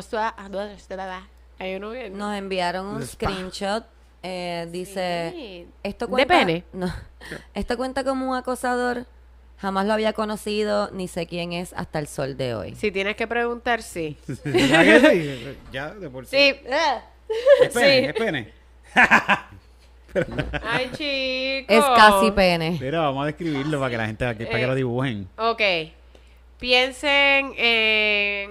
[1.59, 3.85] hay uno que Nos enviaron un screenshot.
[4.25, 5.67] Eh, dice, Sí.
[5.85, 6.65] esto ¿De cuenta, pene?
[6.73, 6.93] No.
[7.55, 9.07] Esto cuenta como un acosador.
[9.59, 12.75] Jamás lo había conocido, ni sé quién es hasta el sol de hoy.
[12.75, 14.17] Si tienes que preguntar, sí.
[14.45, 15.59] ¿Verdad que sí?
[15.73, 16.37] Ya, de por sí.
[16.37, 16.61] Sí.
[17.63, 18.05] Es pene, Sí.
[18.07, 18.53] es pene.
[20.63, 21.73] Ay, chico.
[21.73, 22.79] Es casi pene.
[22.81, 25.29] Mira, vamos a describirlo para que la gente, para que Eh, lo dibujen.
[25.39, 25.61] Ok.
[26.59, 28.51] Piensen en...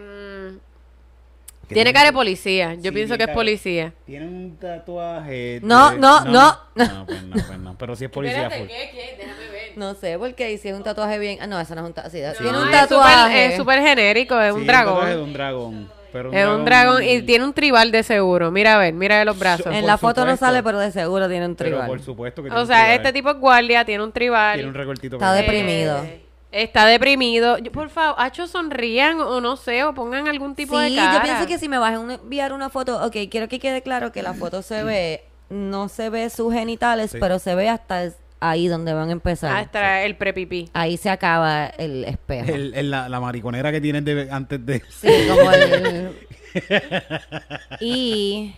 [1.68, 1.94] ¿Qué Tiene tiene?
[1.94, 2.74] cara de policía.
[2.76, 3.94] Yo Sí, pienso que es policía.
[4.06, 5.60] Tiene un tatuaje.
[5.64, 6.58] No, de- no, no.
[6.76, 7.78] No, pues no, pues no.
[7.78, 8.50] Pero sí es policía.
[8.50, 8.68] ¿qué?
[8.68, 9.16] ¿Qué?
[9.18, 9.72] Déjame ver.
[9.78, 11.40] No sé, porque si es un tatuaje bien...
[11.42, 12.20] Ah, no, eso no es un tatuaje.
[12.38, 13.46] tiene No, un es tatuaje.
[13.48, 15.20] Es súper genérico, es Sí, un dragón.
[15.20, 15.90] un dragón.
[16.12, 18.52] pero Es un dragón y tiene un tribal de seguro.
[18.52, 19.68] Mira a ver, mira de los brazos.
[19.68, 21.88] En por la foto no sale, pero de seguro tiene un Pero tribal.
[21.88, 22.98] por supuesto que tiene O un sea, tribal.
[22.98, 24.56] este tipo es guardia, tiene un tribal.
[24.56, 25.16] Tiene un recortito.
[25.16, 26.04] Está deprimido.
[26.04, 26.23] Eh,
[26.54, 27.58] Está deprimido.
[27.58, 31.16] Yo, por favor, Hacho, sonrían o no sé, o pongan algún tipo de sí, cara.
[31.16, 34.12] yo pienso que si me vas a enviar una foto, ok, quiero que quede claro
[34.12, 37.18] que la foto se ve, no se ve sus genitales, Sí.
[37.20, 39.56] pero se ve hasta ahí donde van a empezar.
[39.56, 40.70] Hasta el prepipí.
[40.74, 42.52] Ahí se acaba el espejo.
[42.54, 44.82] El- el- la, la mariconera que tienen de, antes de...
[44.90, 46.12] Sí, como el...
[47.80, 48.56] y...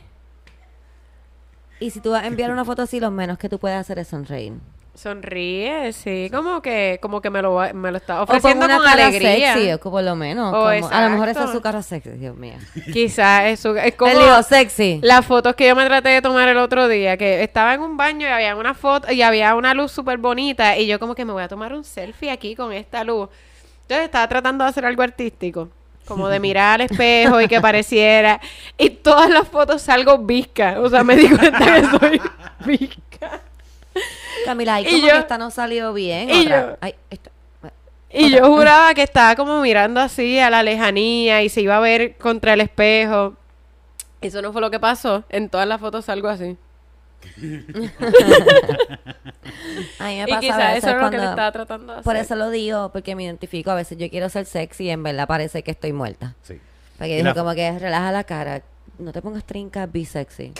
[1.79, 3.99] Y si tú vas a enviar una foto así, lo menos que tú puedes hacer
[3.99, 4.53] es sonreír.
[4.95, 8.77] Sonríe, sí, como que, como que me lo, me lo está O con ofreciendo una
[8.77, 9.53] con cara alegría.
[9.53, 10.51] sexy, o por lo menos.
[10.53, 12.53] Como- a lo mejor esa es su cara sexy, Dios mío.
[12.93, 14.99] Quizás eso es como Él dijo sexy.
[15.03, 17.97] las fotos que yo me traté de tomar el otro día, que estaba en un
[17.97, 21.25] baño y había una foto y había una luz súper bonita y yo como que
[21.25, 23.29] me voy a tomar un selfie aquí con esta luz.
[23.81, 25.69] Entonces estaba tratando de hacer algo artístico,
[26.07, 28.39] como de mirar al espejo y que pareciera
[28.77, 32.21] y todas las fotos salgo visca, o sea, me di cuenta que soy
[32.65, 33.41] visca.
[34.45, 36.29] Camila, ahí Y como yo- que esta no salió bien.
[36.29, 36.61] y otra.
[36.71, 37.31] yo- Ay, esta-
[38.11, 41.79] Y yo juraba que estaba como mirando así a la lejanía y se iba a
[41.81, 43.33] ver contra el espejo.
[44.21, 45.23] Eso no fue lo que pasó.
[45.29, 46.55] En todas las fotos salgo así.
[49.99, 51.87] A mí me Y pasa a quizás veces eso es lo que le estaba tratando
[51.93, 52.03] de hacer.
[52.03, 53.71] Por eso lo digo, porque me identifico.
[53.71, 56.35] A veces yo quiero ser sexy y en verdad parece que estoy muerta.
[56.43, 56.59] Sí.
[56.97, 58.61] Porque Y como que relaja la cara.
[58.99, 60.53] No te pongas trinca, be sexy.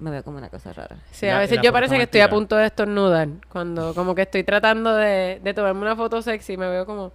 [0.00, 0.96] Me veo como una cosa rara.
[1.12, 3.28] Sí, La- a veces yo parece que estoy a punto de estornudar.
[3.50, 7.12] Cuando como que estoy tratando de, de tomarme una foto sexy, me veo como...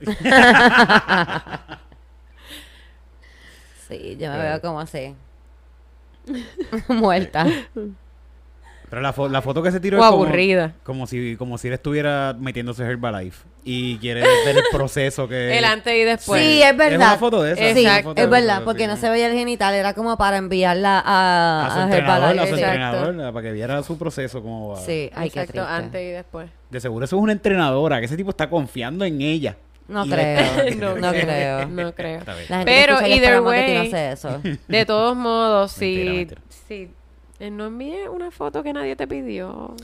[3.88, 5.14] Sí, yo me veo como así.
[6.88, 7.44] Muerta.
[8.90, 10.74] Pero la, fo- la foto que se tiró O es como, aburrida.
[10.82, 15.64] como si como si él estuviera metiéndose Herbalife y quiere ver el proceso que El
[15.64, 16.42] antes y después.
[16.42, 17.18] sí, es Es una verdad.
[17.20, 18.88] foto de esa, una es foto verdad, porque sí.
[18.88, 22.32] no se veía el genital, era como para enviarla a, a su a entrenador, a
[22.32, 22.60] su Herbalife.
[22.60, 22.96] Exacto.
[22.96, 24.80] entrenador, para que viera su proceso cómo va.
[24.80, 26.50] Sí, ay, qué Exacto, antes y después.
[26.70, 29.56] De seguro eso es una entrenadora, que ese tipo está confiando en ella.
[29.86, 30.40] No creo,
[30.78, 31.68] no, No creo.
[31.68, 32.20] No creo.
[32.64, 34.40] Pero, either way- hace eso.
[34.68, 36.16] De todos modos, Mentira, si...
[36.16, 36.40] mentira.
[36.68, 36.90] si
[37.40, 39.74] eh, no envíes una foto que nadie te pidió.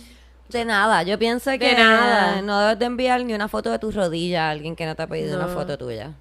[0.49, 2.41] De nada, yo pienso que nada.
[2.43, 5.03] no debes de enviar ni una foto de tus rodillas a alguien que no te
[5.03, 6.13] ha pedido una foto tuya.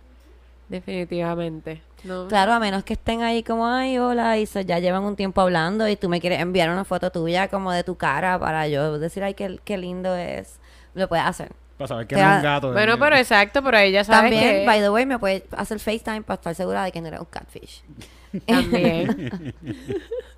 [0.67, 1.81] Definitivamente.
[2.03, 2.27] No.
[2.27, 5.41] Claro, a menos que estén ahí como, ay, hola, y se- ya llevan un tiempo
[5.41, 8.97] hablando y tú me quieres enviar una foto tuya como de tu cara para yo
[8.97, 10.59] decir, ay, qué, qué lindo es.
[10.95, 11.51] Lo puedes hacer.
[11.77, 12.71] Para saber que no es un gato.
[12.71, 14.65] Bueno, pero exacto, pero ahí ya sabes También, que...
[14.65, 17.25] by the way, me puedes hacer FaceTime para estar segura de que no eres un
[17.27, 17.83] catfish.
[18.47, 19.53] También.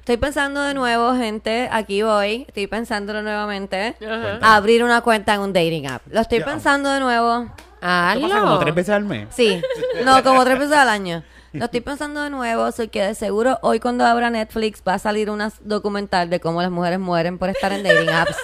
[0.00, 3.96] Estoy pensando de nuevo, gente, aquí voy, estoy pensándolo nuevamente.
[4.06, 4.38] Ajá.
[4.56, 6.02] Abrir una cuenta en un dating app.
[6.10, 6.44] Lo estoy Ya.
[6.44, 7.46] pensando de nuevo.
[7.46, 8.58] ¿Qué pasa como Hazlo.
[8.58, 9.28] tres veces al mes?
[9.30, 9.62] Sí,
[10.04, 11.22] no, como tres veces al año.
[11.54, 14.98] Lo estoy pensando de nuevo, soy que de seguro hoy cuando abra Netflix va a
[14.98, 18.36] salir un documental de cómo las mujeres mueren por estar en dating apps.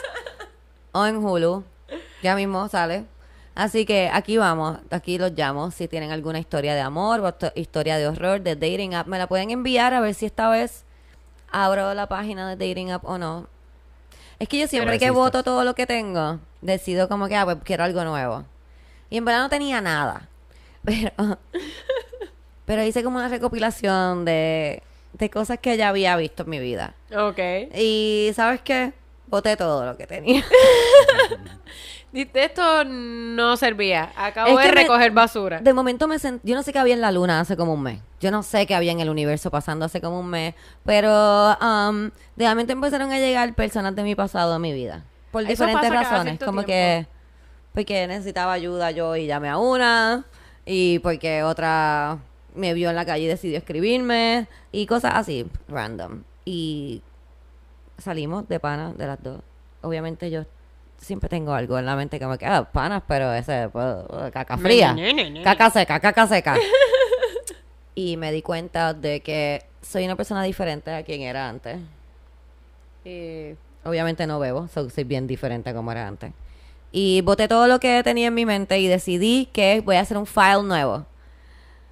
[0.93, 1.65] o en Hulu.
[2.23, 3.05] Ya mismo sale.
[3.61, 5.71] Así que aquí vamos, aquí los llamo.
[5.71, 9.19] Si tienen alguna historia de amor o to- historia de horror de dating app, me
[9.19, 10.85] la pueden enviar a ver si esta vez
[11.53, 13.49] abro la página de dating app o no.
[14.39, 17.59] Es que yo siempre que voto todo lo que tengo, decido como que, ah, pues
[17.63, 18.45] quiero algo nuevo.
[19.11, 20.27] Y en verdad no tenía nada.
[20.83, 21.13] Pero,
[22.65, 26.95] pero hice como una recopilación de, de cosas que ya había visto en mi vida.
[27.15, 27.39] Ok.
[27.75, 28.95] Y ¿sabes qué?
[29.27, 30.43] Voté todo lo que tenía.
[32.13, 34.13] Diste, Esto no servía.
[34.17, 35.61] Acabo Es de me- recoger basura.
[35.61, 36.43] De momento me sent...
[36.45, 38.01] Yo no sé qué había en la luna hace como un mes.
[38.21, 40.55] Yo no sé qué había en el universo pasando hace como un mes.
[40.85, 45.05] Pero um, de momento empezaron a llegar personas de mi pasado a mi vida.
[45.31, 46.39] Por Eso diferentes razones.
[46.41, 46.67] Como tiempo.
[46.67, 47.07] que...
[47.73, 50.25] Porque necesitaba ayuda yo y llamé a una.
[50.67, 52.19] Y porque otra
[52.55, 54.49] me vio en la calle y decidió escribirme.
[54.73, 56.25] Y cosas así, random.
[56.45, 57.03] Y
[57.99, 59.41] salimos de pana de las dos.
[59.83, 60.43] Obviamente yo
[61.01, 63.87] siempre tengo algo en la mente que me queda panas, pero ese pues,
[64.33, 64.95] caca fría.
[65.43, 66.57] Caca seca, caca seca.
[67.95, 71.79] y me di cuenta de que soy una persona diferente a quien era antes.
[73.05, 73.53] Y
[73.85, 76.33] obviamente no bebo, so- soy bien diferente a como era antes.
[76.93, 80.19] Y boté todo lo que tenía en mi mente y decidí que voy a hacer
[80.19, 81.07] un file nuevo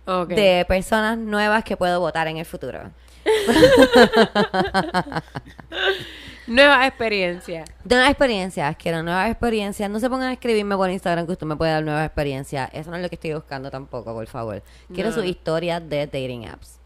[0.07, 0.29] Ok.
[0.31, 2.91] de personas nuevas que puedo votar en el futuro.
[6.49, 7.65] Nueva experiencia.
[7.85, 9.89] De nuevas experiencias, quiero nuevas experiencias.
[9.91, 12.71] No se pongan a escribirme por Instagram que usted me puede dar nuevas experiencias.
[12.73, 14.63] Eso no es lo que estoy buscando tampoco, por favor.
[14.93, 15.15] Quiero No.
[15.15, 16.81] sus historias de dating apps.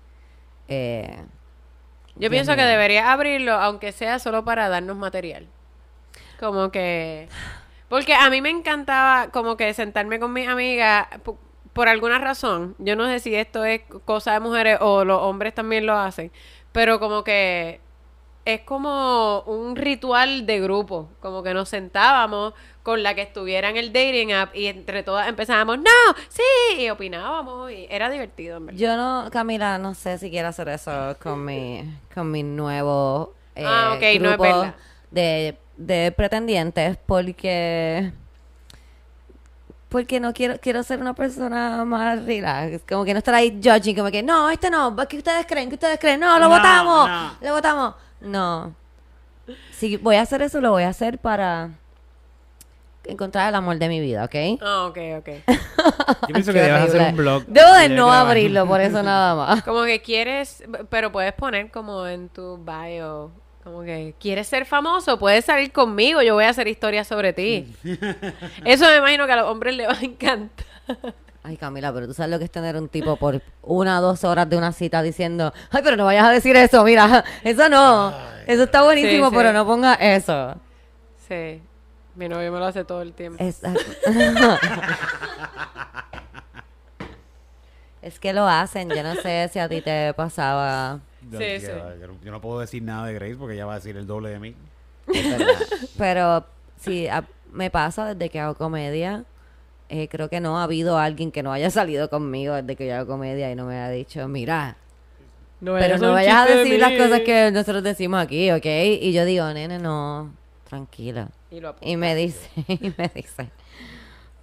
[0.69, 1.17] Eh,
[2.17, 2.67] Yo pienso que mío.
[2.71, 5.47] deberías abrirlo, aunque sea solo para darnos material.
[6.41, 7.29] Como que...
[7.89, 11.39] Porque a mí me encantaba como que sentarme con mis amigas po-
[11.73, 12.75] por alguna razón.
[12.79, 16.33] Yo no sé si esto es cosa de mujeres o los hombres también lo hacen.
[16.73, 17.81] Pero como que
[18.45, 21.09] es como un ritual de grupo.
[21.21, 25.29] Como que nos sentábamos con la que estuviera en el dating app y entre todas
[25.29, 25.91] empezábamos, no,
[26.29, 26.43] sí,
[26.81, 28.81] y opinábamos y era divertido, en verdad.
[28.81, 33.63] yo no, Camila, no sé si quiero hacer eso con mi, con mi nuevo eh,
[33.65, 34.75] Ah, ok, no es grupo verdad.
[35.13, 38.13] de, de pretendientes porque
[39.89, 43.95] porque no quiero quiero ser una persona más relax, como que no estar ahí judging,
[43.95, 45.69] como que no, este no, ¿qué ustedes creen?
[45.69, 46.19] ¿Qué ustedes creen?
[46.21, 47.31] No, lo No, votamos, no.
[47.43, 47.95] lo votamos.
[48.23, 48.75] No.
[49.73, 51.71] Si voy a hacer eso, lo voy a hacer para
[53.05, 54.61] encontrar el amor de mi vida, ¿ok?
[54.61, 55.29] Ah, ok, ok.
[56.29, 57.45] Yo pienso que debes hacer un blog.
[57.47, 58.27] Debo de no grabar.
[58.29, 59.63] abrirlo, por eso nada más.
[59.65, 63.33] Como que quieres, pero puedes poner como en tu bio,
[63.65, 67.67] como que quieres ser famoso, puedes salir conmigo, yo voy a hacer historias sobre ti.
[68.65, 70.67] Eso me imagino que a los hombres les va a encantar.
[71.45, 74.23] Ay, Camila, pero tú sabes lo que es tener un tipo por una o dos
[74.23, 78.15] horas de una cita diciendo, ay, pero no vayas a decir eso, mira, eso no,
[78.47, 79.37] eso está buenísimo, Sí, sí.
[79.37, 80.55] pero no pongas eso.
[81.29, 81.61] Sí,
[82.15, 83.43] mi novio me lo hace todo el tiempo.
[83.43, 83.81] Exacto.
[88.03, 91.01] es que lo hacen, yo no sé si a ti te pasaba.
[91.31, 91.67] Yo, Sí, sí.
[91.67, 94.07] yo no- yo no puedo decir nada de Grace porque ella va a decir el
[94.07, 94.57] doble de mí.
[95.99, 96.45] Pero
[96.81, 99.25] sí, a- me pasa desde que hago comedia.
[99.93, 102.97] Eh, creo que no ha habido alguien que no haya salido conmigo desde que yo
[102.97, 104.77] hago comedia y no me haya dicho, mira,
[105.61, 108.67] No pero no vayas a de decir las cosas que nosotros decimos aquí, ¿ok?
[109.01, 110.33] Y yo digo, nene, no,
[110.69, 111.29] tranquila.
[111.51, 111.89] Y lo apunta.
[111.89, 113.51] Y me dice, y me dice,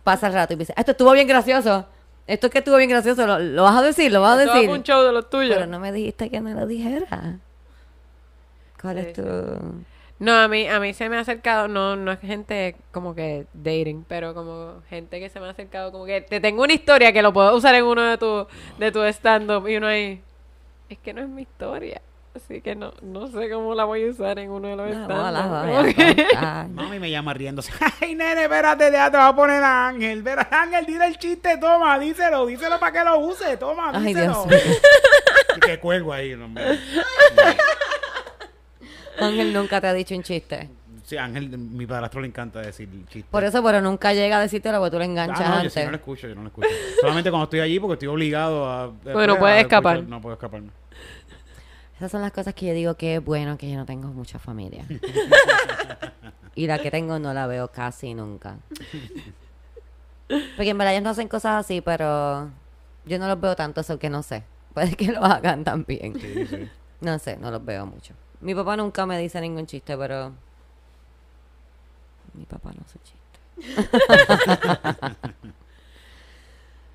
[0.04, 1.86] pasa el rato y me dice, esto estuvo bien gracioso.
[2.28, 4.54] Esto es que estuvo bien gracioso, lo, lo vas a decir, lo vas a Esto
[4.54, 4.70] decir.
[4.70, 5.56] un show de los tuyos.
[5.56, 7.40] Pero no me dijiste que no lo dijera.
[8.80, 9.24] ¿Cuál Sí, es tu...?
[10.20, 13.46] No, a mí, a mí se me ha acercado, no, no es gente como que
[13.54, 17.14] dating, pero como gente que se me ha acercado como que te tengo una historia
[17.14, 18.46] que lo puedo usar en uno de tu,
[18.78, 20.22] de tu stand-up y uno ahí,
[20.90, 22.02] es que no es mi historia,
[22.36, 25.32] así que no, no sé cómo la voy a usar en uno de los No,
[25.32, 26.68] no que- contar.
[26.70, 27.72] Mami me llama riéndose.
[28.02, 30.22] Ay, nene, espérate, ya te va a poner a Ángel.
[30.22, 34.34] Verá, Ángel, dile el chiste, toma, díselo, díselo para que lo use, toma, Ay, díselo.
[34.34, 34.76] Dios mío.
[35.58, 36.78] Y que cuelgo ahí, no, hombre.
[39.22, 40.70] Ángel nunca te ha dicho un chiste.
[41.04, 43.26] Sí, Ángel, mi padrastro le encanta decir chistes.
[43.32, 45.74] Por eso, pero nunca llega a decírtelo porque tú le enganchas Ah, no, yo antes.
[45.74, 46.68] sí no lo escucho, yo no lo escucho.
[47.02, 48.88] Solamente cuando estoy allí porque estoy obligado a...
[48.88, 49.98] Bueno, a- puedes a escapar.
[49.98, 50.70] escuchar- No puedo escaparme.
[51.98, 54.40] Esas son las cosas que yo digo que es bueno que yo no tengo mucha
[54.40, 54.86] familia.
[56.56, 58.58] y la que tengo no la veo casi nunca.
[60.28, 62.50] Porque en verdad ellos no hacen cosas así, pero
[63.06, 64.44] yo no los veo tanto, eso que no sé.
[64.74, 66.20] Puede que lo hagan también.
[66.20, 66.70] Sí, sí.
[67.02, 68.14] No sé, no los veo mucho.
[68.42, 70.32] Mi papá nunca me dice ningún chiste, pero...
[72.34, 73.90] Mi papá no hace chiste.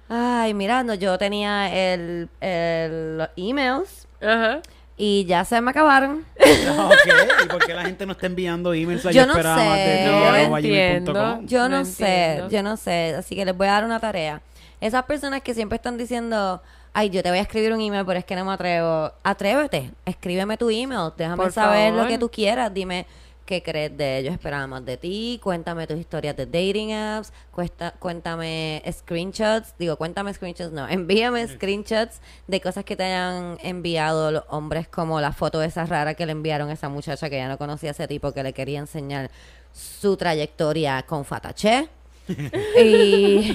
[0.09, 4.61] Ay, mira, no, yo tenía el, el los emails Ajá.
[4.97, 6.25] y ya se me acabaron.
[6.77, 7.45] Ok.
[7.45, 9.81] ¿Y por qué la gente no está enviando emails Yo no esperaba sé.
[9.81, 11.41] de No entiendo.
[11.43, 12.51] Yo no, No sé, entiendo.
[12.51, 14.41] yo no sé, así que les voy a dar una tarea.
[14.81, 16.63] Esas personas que siempre están diciendo,
[16.95, 19.13] ay, yo te voy a escribir un email, pero es que no me atrevo.
[19.23, 23.07] Atrévete, escríbeme tu email, déjame Por saber lo que tú quieras, dime
[23.45, 27.93] qué crees de ellos, esperaba más de ti, cuéntame tus historias de dating apps, cuesta,
[27.99, 34.45] cuéntame screenshots, digo, cuéntame screenshots, no, envíame screenshots de cosas que te hayan enviado los
[34.49, 37.59] hombres, como la foto esa rara que le enviaron a esa muchacha que ya no
[37.59, 39.31] conocía a ese tipo que le quería enseñar
[39.73, 41.89] su trayectoria con Fatache.
[42.83, 43.55] y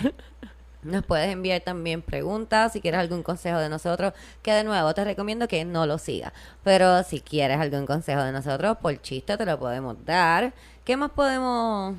[0.84, 5.04] nos puedes enviar también preguntas si quieres algún consejo de nosotros, que de nuevo te
[5.04, 6.32] recomiendo que no lo sigas.
[6.64, 10.54] Pero si quieres algún consejo de nosotros, por chiste te lo podemos dar.
[10.86, 11.96] ¿Qué más podemos...?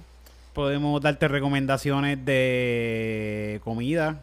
[0.54, 4.18] Podemos darte recomendaciones de comida.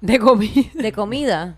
[0.00, 0.70] De comida.
[0.74, 1.56] De comida.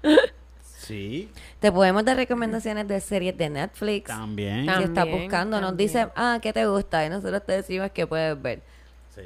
[0.62, 1.28] Sí,
[1.60, 4.06] Te podemos dar recomendaciones de series de Netflix.
[4.08, 4.64] también.
[4.66, 5.88] Tam- si estás También, buscando, nos también.
[5.88, 7.04] dice, ah, ¿qué te gusta?
[7.04, 8.62] Y nosotros te decimos que puedes ver.
[9.14, 9.22] Sí.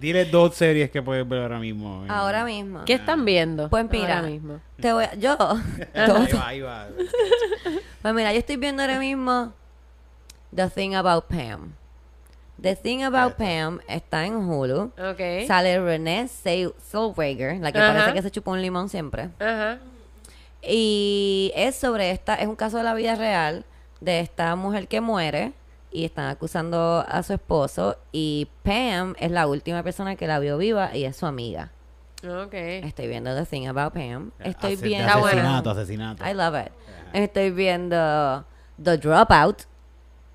[0.00, 2.04] Dile dos series que puedes ver ahora mismo.
[2.08, 2.84] Ahora mismo.
[2.84, 3.68] ¿Qué están viendo?
[3.68, 4.60] Pues mira, Ahora mismo.
[4.80, 5.36] Te voy a- yo.
[5.94, 6.88] Ahí va, ahí va.
[8.02, 9.52] Pues mira, yo estoy viendo ahora mismo
[10.54, 11.72] The Thing About Pam.
[12.60, 14.92] The Thing About Pam está en Hulu.
[14.98, 15.46] Ok.
[15.46, 19.30] Sale Renee Zell- Zellweger, la que parece que se chupó un limón siempre.
[19.40, 19.78] Ajá.
[20.62, 23.64] Y es sobre esta, es un caso de la vida real
[24.00, 25.52] de esta mujer que muere
[25.92, 30.56] y están acusando a su esposo y Pam es la última persona que la vio
[30.58, 31.70] viva y es su amiga.
[32.24, 32.54] Ok.
[32.54, 34.30] Estoy viendo The Thing About Pam.
[34.38, 35.12] Estoy Ase- viendo...
[35.12, 36.24] Asesinato, asesinato.
[36.28, 36.72] I love it.
[37.12, 38.44] Estoy viendo
[38.82, 39.62] The Dropout,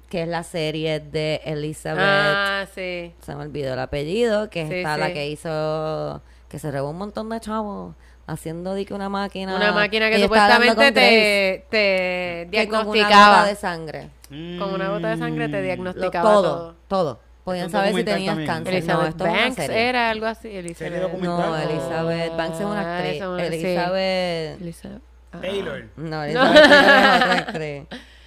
[0.10, 2.04] que es la serie de Elizabeth.
[2.06, 3.14] Ah, sí.
[3.22, 6.22] Se me olvidó el apellido, que Sí, está la que hizo.
[6.50, 7.96] que se robó un montón de chavos
[8.28, 9.56] haciendo de que una máquina.
[9.56, 13.46] Una máquina que supuestamente te, te que con una diagnosticaba.
[13.48, 14.10] de sangre.
[14.30, 16.76] Con una gota de sangre te Lo- diagnosticaba todo, todo.
[16.88, 17.20] todo.
[17.46, 18.48] Podían saber si tenías también.
[18.48, 18.74] cáncer.
[18.74, 20.50] no, Elizabeth esto una Banks era algo así.
[20.50, 21.14] Elizabeth.
[21.22, 23.16] No, Elizabeth Banks es una Ah, actriz.
[23.16, 23.56] esa es una- sí.
[23.56, 24.62] Elizabeth.
[24.62, 25.02] Elizabeth.
[25.32, 25.38] ah.
[25.42, 25.86] Taylor.
[25.96, 27.84] No, Elizabeth Taylor es otra actriz.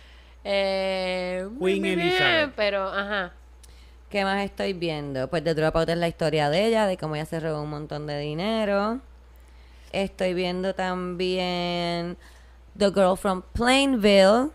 [0.43, 2.53] Eh, Queen bien, Elizabeth.
[2.57, 3.33] Pero, ajá.
[4.09, 5.29] ¿Qué más estoy viendo?
[5.29, 8.07] Pues The Dropout es la historia de ella, de cómo ella se robó un montón
[8.07, 9.01] de dinero.
[9.93, 12.17] Estoy viendo también
[12.77, 14.51] The Girl from Plainville,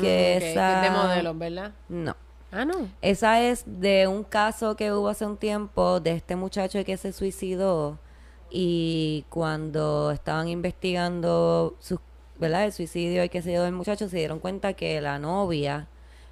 [0.00, 0.76] que Mm, ok, esa...
[0.76, 1.72] es de modelos, ¿verdad?
[1.88, 2.16] No.
[2.52, 2.88] Ah, no.
[3.02, 7.12] Esa es de un caso que hubo hace un tiempo de este muchacho que se
[7.12, 7.98] suicidó
[8.50, 12.00] y cuando estaban investigando su,
[12.38, 12.64] ¿verdad?
[12.64, 15.88] el suicidio y qué sé yo del muchacho se dieron cuenta que la novia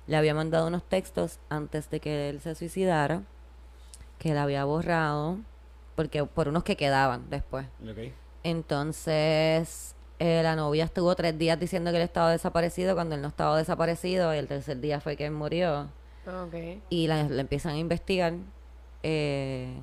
[0.07, 3.22] le había mandado unos textos antes de que él se suicidara
[4.18, 5.38] que él había borrado
[5.96, 7.66] porque por unos que quedaban después.
[8.42, 13.29] Entonces, eh, la novia estuvo tres días diciendo que él estaba desaparecido cuando él no
[13.29, 15.88] estaba desaparecido y el tercer día fue que él murió
[16.27, 16.55] Ok.
[16.90, 18.33] y la, la empiezan a investigar.
[19.03, 19.74] Eh,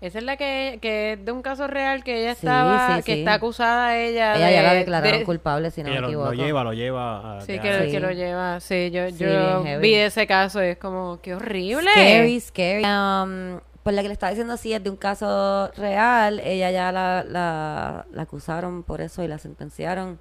[0.00, 3.02] Esa es la que, que es de un caso real que ella Sí, estaba, sí,
[3.04, 3.18] que sí.
[3.20, 4.34] está acusada ella.
[4.36, 6.30] ella ya la de- declararon de- culpable, si no Ella me lo, equivoco.
[6.34, 7.40] lo lleva, lo lleva a...
[7.42, 7.90] Sí, que, Sí.
[7.92, 8.58] que lo lleva.
[8.60, 11.90] Sí, yo, Sí, yo vi ese caso y es como, qué horrible.
[11.92, 12.84] Scary, scary.
[12.84, 16.40] Um, pues la que le estaba diciendo sí es de un caso real.
[16.40, 20.18] Ella ya la, la, la acusaron por eso y la sentenciaron.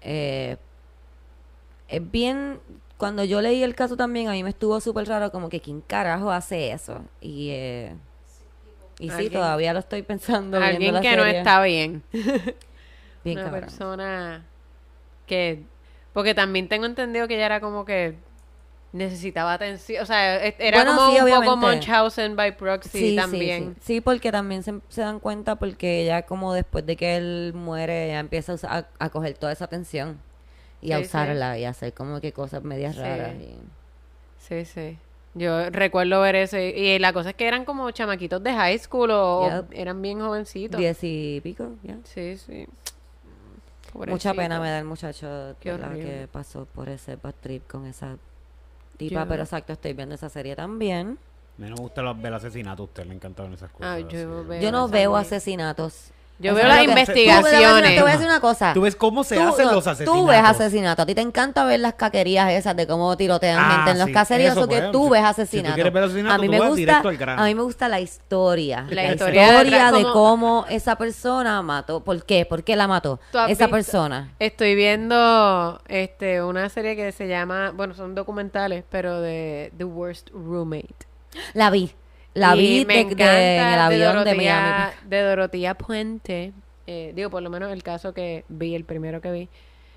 [0.00, 0.56] Eh,
[1.88, 2.60] es bien.
[2.96, 5.80] Cuando yo leí el caso también, a mí me estuvo súper raro, como que quién
[5.80, 7.04] carajo hace eso.
[7.20, 7.94] Y, eh,
[8.98, 10.58] y sí, todavía lo estoy pensando.
[10.58, 12.02] Alguien la que no está bien.
[13.24, 13.60] Bien Una cabrón.
[13.62, 14.44] persona
[15.26, 15.62] que...
[16.12, 18.16] Porque también tengo entendido que ella era como que
[18.94, 20.02] necesitaba atención.
[20.02, 21.76] O sea, e- era Bueno, como sí, un poco obviamente.
[21.76, 23.64] Munchausen by proxy también.
[23.64, 23.80] Sí, sí.
[23.94, 28.06] Sí, porque también se, se dan cuenta porque ella como después de que él muere,
[28.06, 30.18] ella empieza a, usar- a, a coger toda esa atención
[30.80, 31.08] y a Sí, sí.
[31.08, 33.00] usarla y a hacer como que cosas medias Sí.
[33.02, 33.34] raras.
[33.34, 33.58] y-
[34.38, 34.98] Sí, sí.
[35.36, 36.56] Yo recuerdo ver eso.
[36.58, 40.20] Y, y la cosa es que eran como chamaquitos de high school o, eran bien
[40.20, 40.78] jovencitos.
[40.78, 41.96] Diez y pico, ya.
[42.04, 42.66] Sí, sí.
[43.94, 48.16] Mucha pena me da el muchacho que pasó por ese bad trip con esa
[48.96, 51.18] Tipa, Yo- pero exacto, estoy viendo esa serie también.
[51.58, 53.86] A mí no me gusta los- ver asesinatos, a usted le encantaban esas cosas.
[53.88, 54.08] Ah, yo
[54.60, 55.26] Yo no veo serie.
[55.26, 56.10] asesinatos.
[56.40, 57.90] Yo Eso veo las investigaciones.
[57.90, 58.72] Tú, te voy a decir- una cosa.
[58.74, 60.20] Tú ves cómo se Tú- hacen no, los asesinatos.
[60.20, 61.02] Tú ves asesinatos.
[61.04, 64.08] A ti te encanta ver las caquerías esas de cómo tirotean Ah, gente en los
[64.08, 64.56] sí, caseríos.
[64.56, 65.74] eso, que tú ves si tú asesinatos.
[65.74, 67.42] quieres ver asesinatos, a mí tú me vas gusta, al grano.
[67.42, 68.84] a mí me gusta la historia.
[68.90, 72.00] La La, historia de cómo esa persona mató.
[72.00, 72.44] ¿Por qué?
[72.44, 73.20] ¿Por qué la mató?
[73.30, 74.32] ¿Tú has Esa visto- persona.
[74.40, 80.30] Estoy viendo este una serie que se llama, bueno, son documentales, pero de The Worst
[80.32, 80.94] Roommate.
[81.52, 81.92] La vi.
[82.34, 84.92] La Y vi me de- encanta de- en el avión de, Dorotea- Miami.
[85.06, 86.52] De Dorotía Puente.
[86.86, 89.48] Eh, digo, por lo menos el caso que vi, el primero que vi.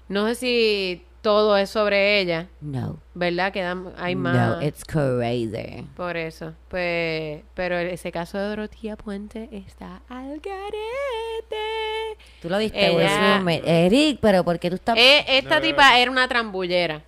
[0.07, 2.97] No sé si todo es sobre ella, No.
[3.13, 3.51] ¿verdad?
[3.51, 4.35] Quedan, hay más.
[4.61, 5.85] No, it's crazy.
[5.97, 6.53] Por eso.
[6.69, 12.17] Pues, pero ese caso de Dorotía Puente está al garete.
[12.41, 13.41] Tú lo viste, Ella-.
[13.65, 14.97] Eric, pero ¿por qué tú estás...?
[14.97, 17.01] Eh, esta tipa era una trambullera.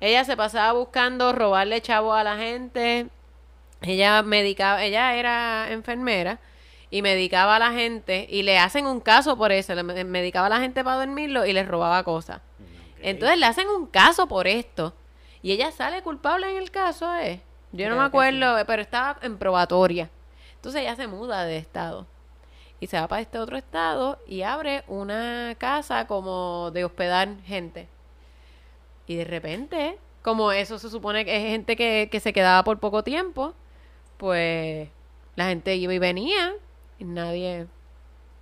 [0.00, 3.06] Ella se pasaba buscando robarle chavo a la gente.
[3.82, 6.38] Ella medicaba, ella era enfermera
[6.90, 9.74] y medicaba a la gente y le hacen un caso por eso.
[9.74, 12.40] Le me- medicaba a la gente para dormirlo y les robaba cosas.
[13.00, 14.94] Entonces le hacen un caso por esto.
[15.42, 17.40] Y ella sale culpable en el caso, ¿eh?
[17.72, 20.08] Yo no Creo me acuerdo, pero estaba en probatoria.
[20.54, 22.06] Entonces ella se muda de estado.
[22.78, 27.88] Y se va para este otro estado y abre una casa como de hospedar gente.
[29.06, 32.78] Y de repente, como eso se supone que es gente que, que se quedaba por
[32.78, 33.54] poco tiempo,
[34.22, 34.88] pues
[35.34, 36.54] la gente iba y venía
[37.00, 37.66] y nadie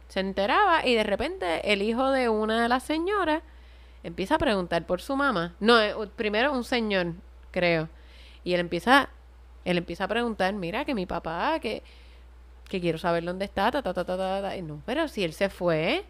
[0.09, 0.87] se enteraba.
[0.87, 3.43] Y de repente el hijo de una de las señoras
[4.03, 5.55] empieza a preguntar por su mamá.
[5.59, 7.15] No, eh, primero un señor,
[7.51, 7.89] creo.
[8.45, 9.09] Y él empieza,
[9.65, 11.83] él empieza a preguntar, mira que mi papá, que,
[12.69, 14.57] que quiero saber dónde está, ta, ta, ta, ta, ta, ta".
[14.59, 16.05] Y no, pero si él se fue,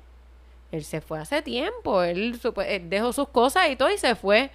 [0.72, 2.40] él se fue hace tiempo, él,
[2.88, 4.50] dejó sus cosas y todo y se fue.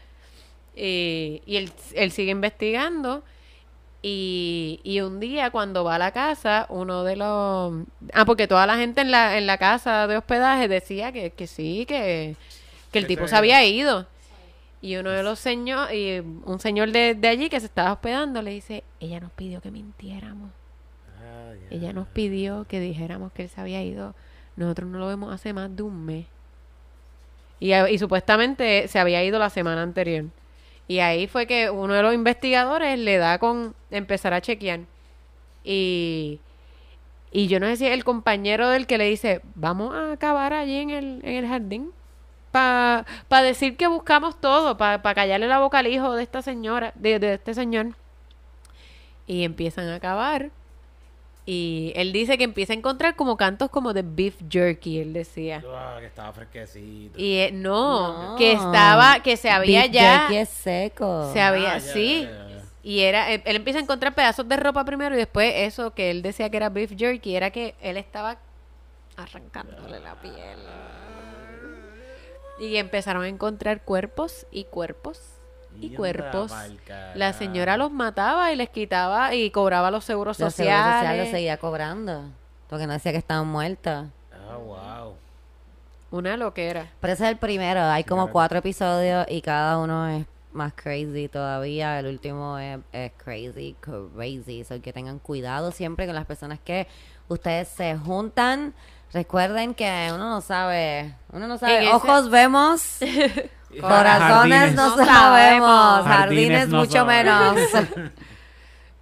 [0.75, 3.23] Y, y él, él sigue investigando.
[4.07, 7.73] Y, y un día cuando va a la casa, uno de los...
[8.13, 11.47] Ah, porque toda la gente en la, en la casa de hospedaje decía que, que
[11.47, 12.35] sí, que,
[12.91, 14.05] que el tipo se había ido.
[14.79, 18.43] Y uno de los señores, y un señor de, de allí que se estaba hospedando
[18.43, 20.51] le dice, ella nos pidió que mintiéramos.
[21.71, 24.13] Ella nos pidió que dijéramos que él se había ido.
[24.55, 26.27] Nosotros no lo vemos hace más de un mes.
[27.59, 30.25] Y, y supuestamente se había ido la semana anterior.
[30.87, 34.81] Y ahí fue que uno de los investigadores le da con empezar a chequear.
[35.63, 36.39] Y,
[37.31, 40.53] y yo no sé si es el compañero del que le dice, vamos a acabar
[40.53, 41.91] allí en el, en el jardín.
[42.51, 43.05] Para
[43.43, 47.33] decir que buscamos todo, para callarle la boca al hijo de esta señora, de, de
[47.33, 47.87] este señor.
[49.27, 50.51] Y empiezan a acabar.
[51.47, 55.63] Y él dice que empieza a encontrar como cantos como de beef jerky, él decía.
[55.67, 57.19] Ah, que estaba fresquecito.
[57.19, 58.35] Y eh, no, No.
[58.35, 61.31] que estaba, que se había Beef ya, jerky es seco.
[61.33, 62.21] se había, Ah, ya, sí.
[62.23, 62.61] ya, ya, ya.
[62.81, 66.09] Y era, él, él empieza a encontrar pedazos de ropa primero y después eso que
[66.09, 68.37] él decía que era beef jerky, era que él estaba
[69.15, 70.59] arrancándole la piel.
[72.59, 75.19] Y empezaron a encontrar cuerpos y cuerpos
[75.81, 76.51] y cuerpos.
[77.15, 80.99] La señora los mataba y les quitaba y cobraba los seguros Los seguros sociales.
[81.01, 82.23] sociales lo seguía cobrando.
[82.69, 84.07] Porque no decía que estaban muertas.
[84.33, 85.13] Ah, wow.
[86.11, 86.87] Una loquera.
[86.99, 87.81] Pero ese es el primero.
[87.83, 88.33] Hay como Claro.
[88.33, 91.99] cuatro episodios y cada uno es más crazy todavía.
[91.99, 94.63] El último es, es crazy, crazy.
[94.63, 96.87] So que tengan cuidado siempre con las personas que
[97.27, 98.73] ustedes se juntan.
[99.13, 101.83] Recuerden que uno no sabe, uno no sabe.
[101.85, 102.97] Ese- Ojos vemos,
[103.81, 107.55] corazones no, No sabemos, jardines, Jardines no mucho sabemos.
[107.73, 108.11] menos.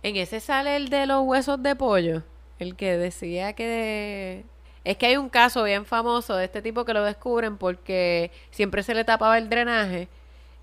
[0.03, 2.23] En ese sale el de los huesos de pollo.
[2.59, 4.43] El que decía que...
[4.83, 8.83] Es que hay un caso bien famoso de este tipo que lo descubren porque siempre
[8.83, 10.09] se le tapaba el drenaje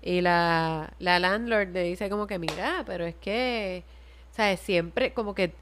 [0.03, 3.83] y la, la landlord le dice como que mira, pero es que,
[4.29, 4.59] ¿sabes?
[4.59, 5.55] Siempre como que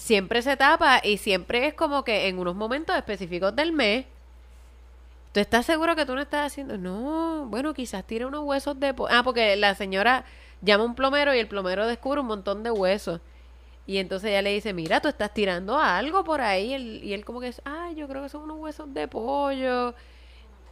[0.00, 4.06] siempre se tapa y siempre es como que en unos momentos específicos del mes.
[5.32, 6.78] ¿Tú estás seguro que tú no estás haciendo?
[6.78, 9.14] No, bueno, quizás tire unos huesos de pollo.
[9.14, 10.24] Ah, porque la señora
[10.62, 13.20] llama a un plomero y el plomero descubre un montón de huesos.
[13.86, 16.74] Y entonces ella le dice, mira, tú estás tirando algo por ahí.
[17.02, 19.94] Y él, como que, ay, yo creo que son unos huesos de pollo.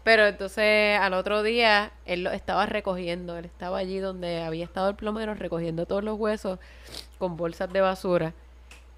[0.05, 3.37] Pero entonces al otro día él lo estaba recogiendo.
[3.37, 6.59] Él estaba allí donde había estado el plomero recogiendo todos los huesos
[7.19, 8.35] con bolsas de basura.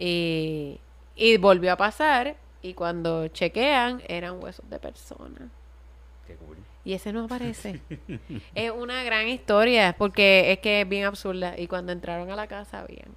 [0.01, 0.81] Y,
[1.15, 2.37] y volvió a pasar.
[2.63, 5.51] Y cuando chequean, eran huesos de personas.
[6.27, 6.57] Qué cool.
[6.85, 7.81] Y ese no aparece.
[8.55, 11.55] es una gran historia porque es que es bien absurda.
[11.59, 13.15] Y cuando entraron a la casa, habían,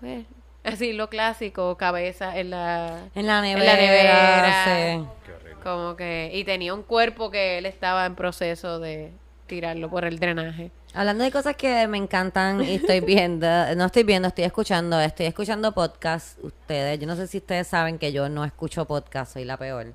[0.00, 0.24] pues,
[0.64, 3.64] así lo clásico, cabeza en la, en la en nevera.
[3.64, 4.64] la nevera.
[4.64, 5.06] sí.
[5.24, 5.62] Qué horrible.
[5.62, 9.12] Como que, y tenía un cuerpo que él estaba en proceso de,
[9.52, 10.70] tirarlo por el drenaje.
[10.94, 13.46] Hablando de cosas que me encantan y estoy viendo,
[13.76, 16.42] no estoy viendo, estoy escuchando, estoy escuchando podcast.
[16.42, 19.92] Ustedes, yo no sé si ustedes saben que yo no escucho podcast, soy la peor.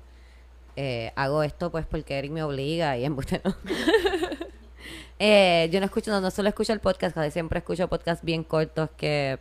[0.76, 3.56] Eh, hago esto pues porque Eric me obliga y en no.
[5.18, 8.44] Eh, yo no escucho, no, no solo escucho el podcast, casi siempre escucho podcasts bien
[8.44, 9.40] cortos que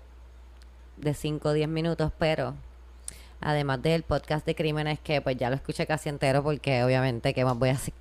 [0.96, 2.56] de 5 o 10 minutos, pero
[3.42, 7.44] además del podcast de crímenes que pues ya lo escuché casi entero porque obviamente qué
[7.46, 7.94] más voy a hacer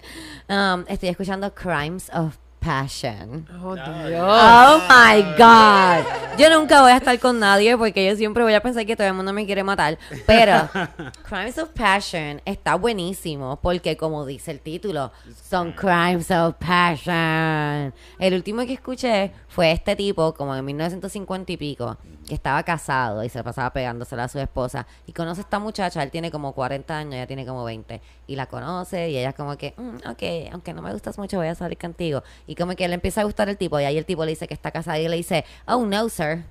[0.48, 3.74] Um, estoy escuchando Crimes of Passion Oh.
[3.74, 4.24] Dios.
[4.28, 6.04] Oh my God.
[6.36, 9.06] Yo nunca voy a estar con nadie porque yo siempre voy a pensar que todo
[9.06, 9.98] el mundo me quiere matar.
[10.26, 10.68] Pero
[11.28, 15.12] Crimes of Passion está buenísimo porque, como dice el título,
[15.48, 17.94] son Crimes of Passion.
[18.18, 23.22] El último que escuché fue este tipo, como en 1950 y pico, que estaba casado
[23.24, 24.86] y se pasaba pegándosela a su esposa.
[25.06, 28.00] Y conoce a esta muchacha, él tiene como 40 años, ella tiene como 20.
[28.26, 31.48] Y la conoce y ella como que, "Mm, ok, aunque no me gustas mucho, voy
[31.48, 32.22] a salir contigo.
[32.46, 33.78] Y como que le empieza a gustar el tipo.
[33.80, 36.44] Y ahí el tipo le dice que está casada y le dice, oh no, sir.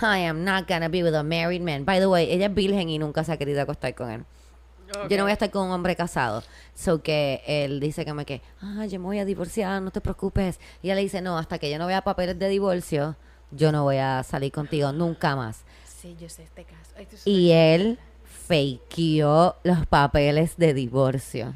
[0.00, 1.84] I am not gonna be with a married man.
[1.84, 4.24] By the way, ella es virgen y nunca se ha querido acostar con él.
[5.08, 6.42] Yo no voy a estar con un hombre casado.
[6.74, 10.60] So que él dice me que, ah, yo me voy a divorciar, no te preocupes.
[10.82, 13.16] Y ella le dice, no, hasta que yo no vea papeles de divorcio,
[13.52, 15.60] yo no voy a salir contigo nunca más.
[15.84, 16.92] Sí, yo sé este caso.
[17.24, 21.54] Y él fakeó los papeles de divorcio.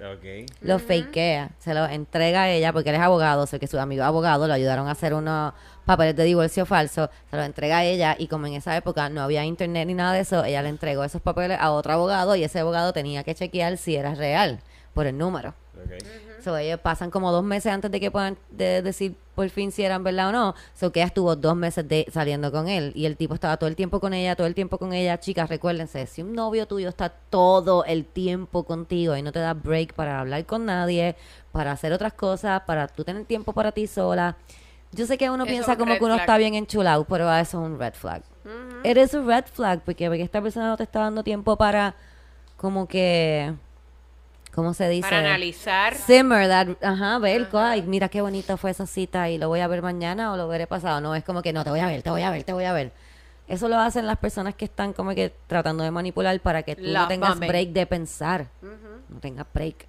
[0.00, 0.50] Ok.
[0.62, 3.78] Lo fakea, se lo entrega a ella porque él es abogado, o sea que sus
[3.78, 5.52] amigos abogados lo ayudaron a hacer unos
[5.84, 9.20] papeles de divorcio falso, se lo entrega a ella y como en esa época no
[9.20, 12.44] había internet ni nada de eso, ella le entregó esos papeles a otro abogado y
[12.44, 14.60] ese abogado tenía que chequear si era real
[14.94, 15.54] por el número.
[16.42, 19.82] So, ellos pasan como dos meses antes de que puedan de- decir por fin si
[19.82, 20.54] eran verdad o no.
[20.74, 22.92] So, que ella estuvo dos meses de, saliendo con él.
[22.94, 25.20] Y el tipo estaba todo el tiempo con ella, todo el tiempo con ella.
[25.20, 29.52] Chicas, recuérdense, si un novio tuyo está todo el tiempo contigo y no te da
[29.54, 31.14] break para hablar con nadie,
[31.52, 34.36] para hacer otras cosas, para tú tener tiempo para ti sola.
[34.92, 36.20] Yo sé que uno Eso piensa como que uno flag.
[36.20, 38.22] está bien enchulado, pero eso es un red flag.
[38.82, 41.94] Eres un red flag porque, porque esta persona no te está dando tiempo para
[42.56, 43.54] como que...
[44.54, 45.02] ¿Cómo se dice?
[45.08, 45.94] Para analizar.
[45.94, 49.68] Simmer, that- ajá, ver, ay, mira qué bonita fue esa cita y lo voy a
[49.68, 51.00] ver mañana o lo veré pasado.
[51.00, 52.64] No, es como que no, te voy a ver, te voy a ver, te voy
[52.64, 52.92] a ver.
[53.46, 56.82] Eso lo hacen las personas que están como que tratando de manipular para que tú
[57.02, 58.46] no tengas break de pensar.
[59.08, 59.86] No tengas break.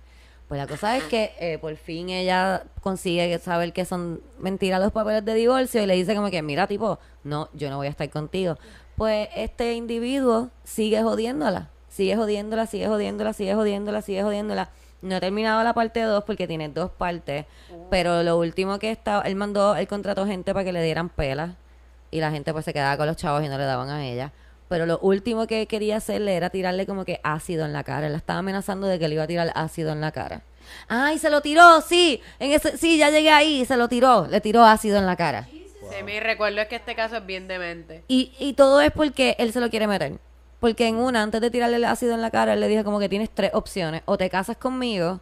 [0.47, 4.91] Pues la cosa es que eh, por fin ella consigue saber que son mentiras los
[4.91, 7.91] papeles de divorcio y le dice como que, mira, tipo, no, yo no voy a
[7.91, 8.57] estar contigo.
[8.97, 14.69] Pues este individuo sigue jodiéndola, sigue jodiéndola, sigue jodiéndola, sigue jodiéndola, sigue jodiéndola.
[15.01, 17.45] No he terminado la parte 2 porque tiene dos partes,
[17.89, 21.51] pero lo último que estaba, él mandó, él contrató gente para que le dieran pelas
[22.11, 24.31] y la gente pues se quedaba con los chavos y no le daban a ella.
[24.69, 28.05] Pero lo último que quería hacerle era tirarle como que ácido en la cara.
[28.05, 30.43] Él la estaba amenazando de que le iba a tirar ácido en la cara.
[30.87, 31.81] ¡Ay, se lo tiró!
[31.81, 35.17] Sí, en ese, sí, ya llegué ahí, se lo tiró, le tiró ácido en la
[35.17, 35.49] cara.
[35.51, 38.03] Sí, mi recuerdo es que este caso es bien demente.
[38.07, 40.19] Y, y todo es porque él se lo quiere meter.
[40.61, 42.99] Porque en una, antes de tirarle el ácido en la cara, él le dijo como
[42.99, 44.03] que tienes tres opciones.
[44.05, 45.19] O te casas conmigo,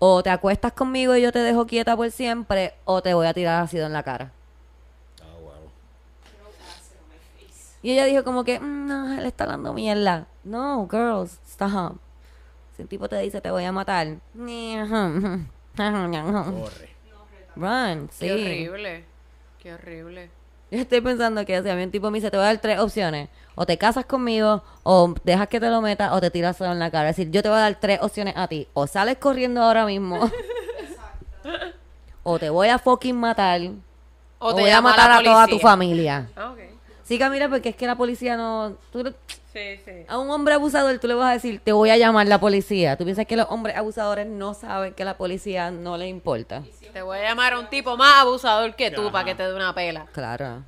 [0.00, 3.34] o te acuestas conmigo y yo te dejo quieta por siempre, o te voy a
[3.34, 4.32] tirar ácido en la cara.
[5.22, 5.52] Ah, wow.
[7.82, 10.26] Y ella dijo como que, "Mm, no, él está dando mierda.
[10.42, 11.96] No, girls, stop.
[12.74, 14.06] Si un tipo te dice te voy a matar.
[15.76, 16.88] Corre.
[17.56, 18.26] Run, sí.
[18.26, 19.04] Qué horrible.
[19.58, 20.30] Qué horrible.
[20.70, 22.58] Yo estoy pensando que si a mí un tipo me dice te voy a dar
[22.58, 23.28] tres opciones.
[23.54, 26.78] O te casas conmigo, o dejas que te lo meta, o te tiras solo en
[26.78, 27.10] la cara.
[27.10, 28.68] Es decir, yo te voy a dar tres opciones a ti.
[28.74, 30.30] O sales corriendo ahora mismo.
[32.22, 33.60] o te voy a fucking matar.
[34.38, 36.28] O, te voy a matar a toda tu familia.
[36.36, 36.60] Ah, ok.
[37.02, 38.76] Sí, Camila, porque es que la policía no...
[38.92, 39.12] tú
[39.58, 39.92] Sí, sí.
[40.06, 42.96] a un hombre abusador tú le vas a decir, te voy a llamar la policía.
[42.96, 46.62] ¿Tú piensas que los hombres abusadores no saben que la policía no le importa?
[46.92, 49.54] Te voy a llamar a un tipo más abusador que tú para que te dé
[49.54, 50.06] una pela.
[50.12, 50.62] Claro.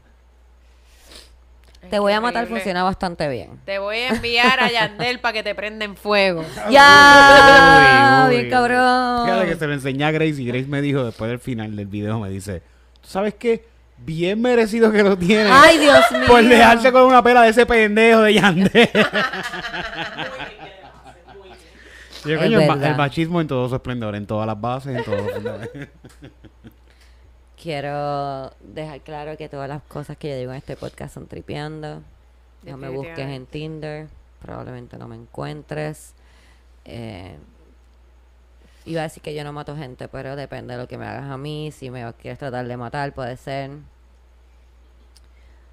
[1.89, 2.61] Te voy a matar horrible.
[2.61, 3.59] funciona bastante bien.
[3.65, 6.45] Te voy a enviar a Yandel para que te prenda en fuego.
[6.71, 8.27] ¡Ya!
[8.27, 8.37] Uy, uy.
[8.37, 9.25] Bien cabrón.
[9.25, 11.87] Fíjate que se lo enseñé a Grace y Grace me dijo después del final del
[11.87, 12.61] video, me dice,
[13.01, 13.65] ¿tú sabes qué?
[14.05, 15.51] Bien merecido que lo tiene.
[15.53, 16.27] Ay, Dios mío.
[16.27, 18.71] Por dejarse con una pela de ese pendejo de Yandel.
[22.25, 25.43] Yo, Es coño, el, machismo en todo su esplendor, en todas las bases, en todos
[25.43, 25.69] los.
[27.63, 32.03] Quiero dejar claro que todas las cosas que yo digo en este podcast son tripeando.
[32.63, 33.47] No me busques en.
[33.47, 34.09] Tinder.
[34.41, 36.15] Probablemente no me encuentres.
[36.85, 37.37] Eh,
[38.85, 41.31] iba a decir que yo no mato gente, pero depende de lo que me hagas
[41.31, 41.73] a mí.
[41.73, 43.71] Si me quieres tratar de matar, puede ser.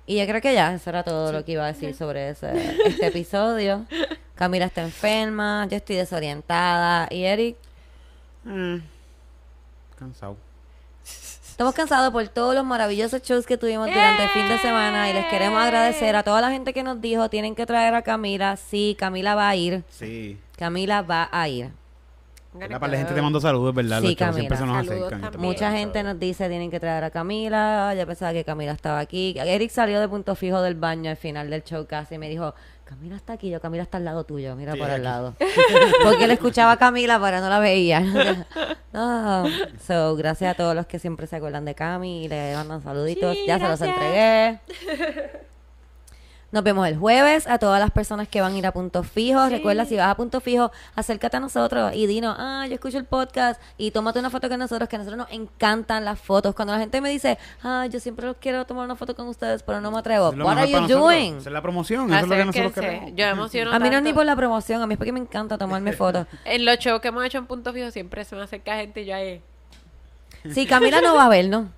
[0.05, 2.51] Y yo creo que ya, eso era todo lo que iba a decir sobre ese,
[2.85, 3.85] este episodio.
[4.35, 7.07] Camila está enferma, yo estoy desorientada.
[7.11, 7.57] ¿Y Eric?
[8.45, 8.77] Mm,
[9.97, 10.37] Cansado.
[11.57, 15.13] Estamos cansados por todos los maravillosos shows que tuvimos durante el fin de semana y
[15.13, 18.57] les queremos agradecer a toda la gente que nos dijo tienen que traer a Camila.
[18.57, 19.83] Sí, Camila va a ir.
[19.89, 20.39] Sí.
[20.55, 21.71] Camila va a ir.
[22.59, 24.01] La gente te mandó saludos, ¿verdad?
[24.01, 25.31] Sí, Los siempre se nos acercan.
[25.37, 27.93] Mucha gente nos dice tienen que traer a Camila.
[27.95, 29.35] Yo pensaba que Camila estaba aquí.
[29.37, 32.53] Eric salió de punto fijo del baño al final del show casi y me dijo,
[32.83, 35.35] Camila está aquí, yo Camila está al lado tuyo, mira Sí, por el lado.
[36.03, 38.01] Porque él escuchaba a Camila pero no la veía.
[38.99, 39.45] Ah,
[39.85, 43.35] so, gracias a todos los que siempre se acuerdan de Cami y le mandan saluditos.
[43.35, 44.59] Sí, ya se los entregué.
[46.49, 49.49] Nos vemos el jueves a todas las personas que van a ir a Punto Fijo.
[49.49, 53.03] Recuerda, si vas a Punto Fijo, acércate a nosotros y dinos, ah, yo escucho el
[53.03, 56.55] podcast y tómate una foto con nosotros, que a nosotros nos encantan las fotos.
[56.55, 59.81] Cuando la gente me dice, ah, yo siempre quiero tomar una foto con ustedes, pero
[59.81, 60.29] no me atrevo.
[60.29, 61.37] What are you doing?
[61.37, 63.11] Es la promoción, eso es lo que nosotros queremos.
[63.13, 65.11] Yo me emociono A mí no es ni por la promoción, a mí es porque
[65.11, 66.27] me encanta tomarme fotos.
[66.45, 69.05] En los shows que hemos hecho en Punto Fijo siempre se me acerca gente y
[69.05, 69.41] yo ahí...
[70.53, 71.69] Sí, Camila no va a ver, ¿no?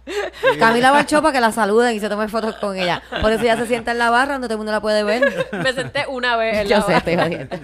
[0.60, 3.02] Camila va al show para que la saluden y se tomen fotos con ella.
[3.22, 5.48] Por eso ella se sienta en la barra donde todo el mundo la puede ver.
[5.52, 6.98] Me senté una vez en Yo la sé, barra.
[6.98, 7.58] estoy jodiendo.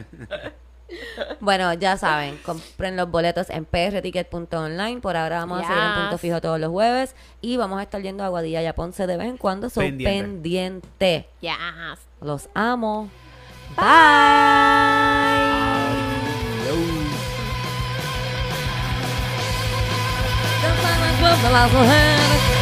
[1.41, 5.01] Bueno, ya saben, compren los boletos en prticket.online.
[5.01, 6.21] Por ahora vamos a seguir en punto Yes.
[6.21, 7.15] fijo todos los jueves.
[7.41, 9.69] Y vamos a estar yendo a Aguadilla y a Ponce de vez en cuando.
[9.69, 10.21] Son Pendiente.
[10.23, 11.27] pendiente.
[11.41, 11.51] Yes.
[12.21, 13.09] Los amo.
[13.75, 13.85] Bye.
[21.43, 22.15] Las mujeres.
[22.25, 22.54] Yo soy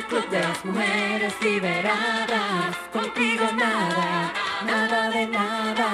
[0.00, 2.76] el club de las mujeres liberadas.
[2.92, 4.32] Contigo nada,
[4.64, 5.88] nada de nada.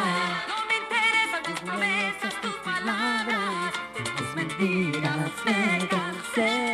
[0.49, 3.73] No me interesan tus promesas, tus palabras,
[4.17, 6.63] tus mentiras me cansé.
[6.63, 6.66] Eh.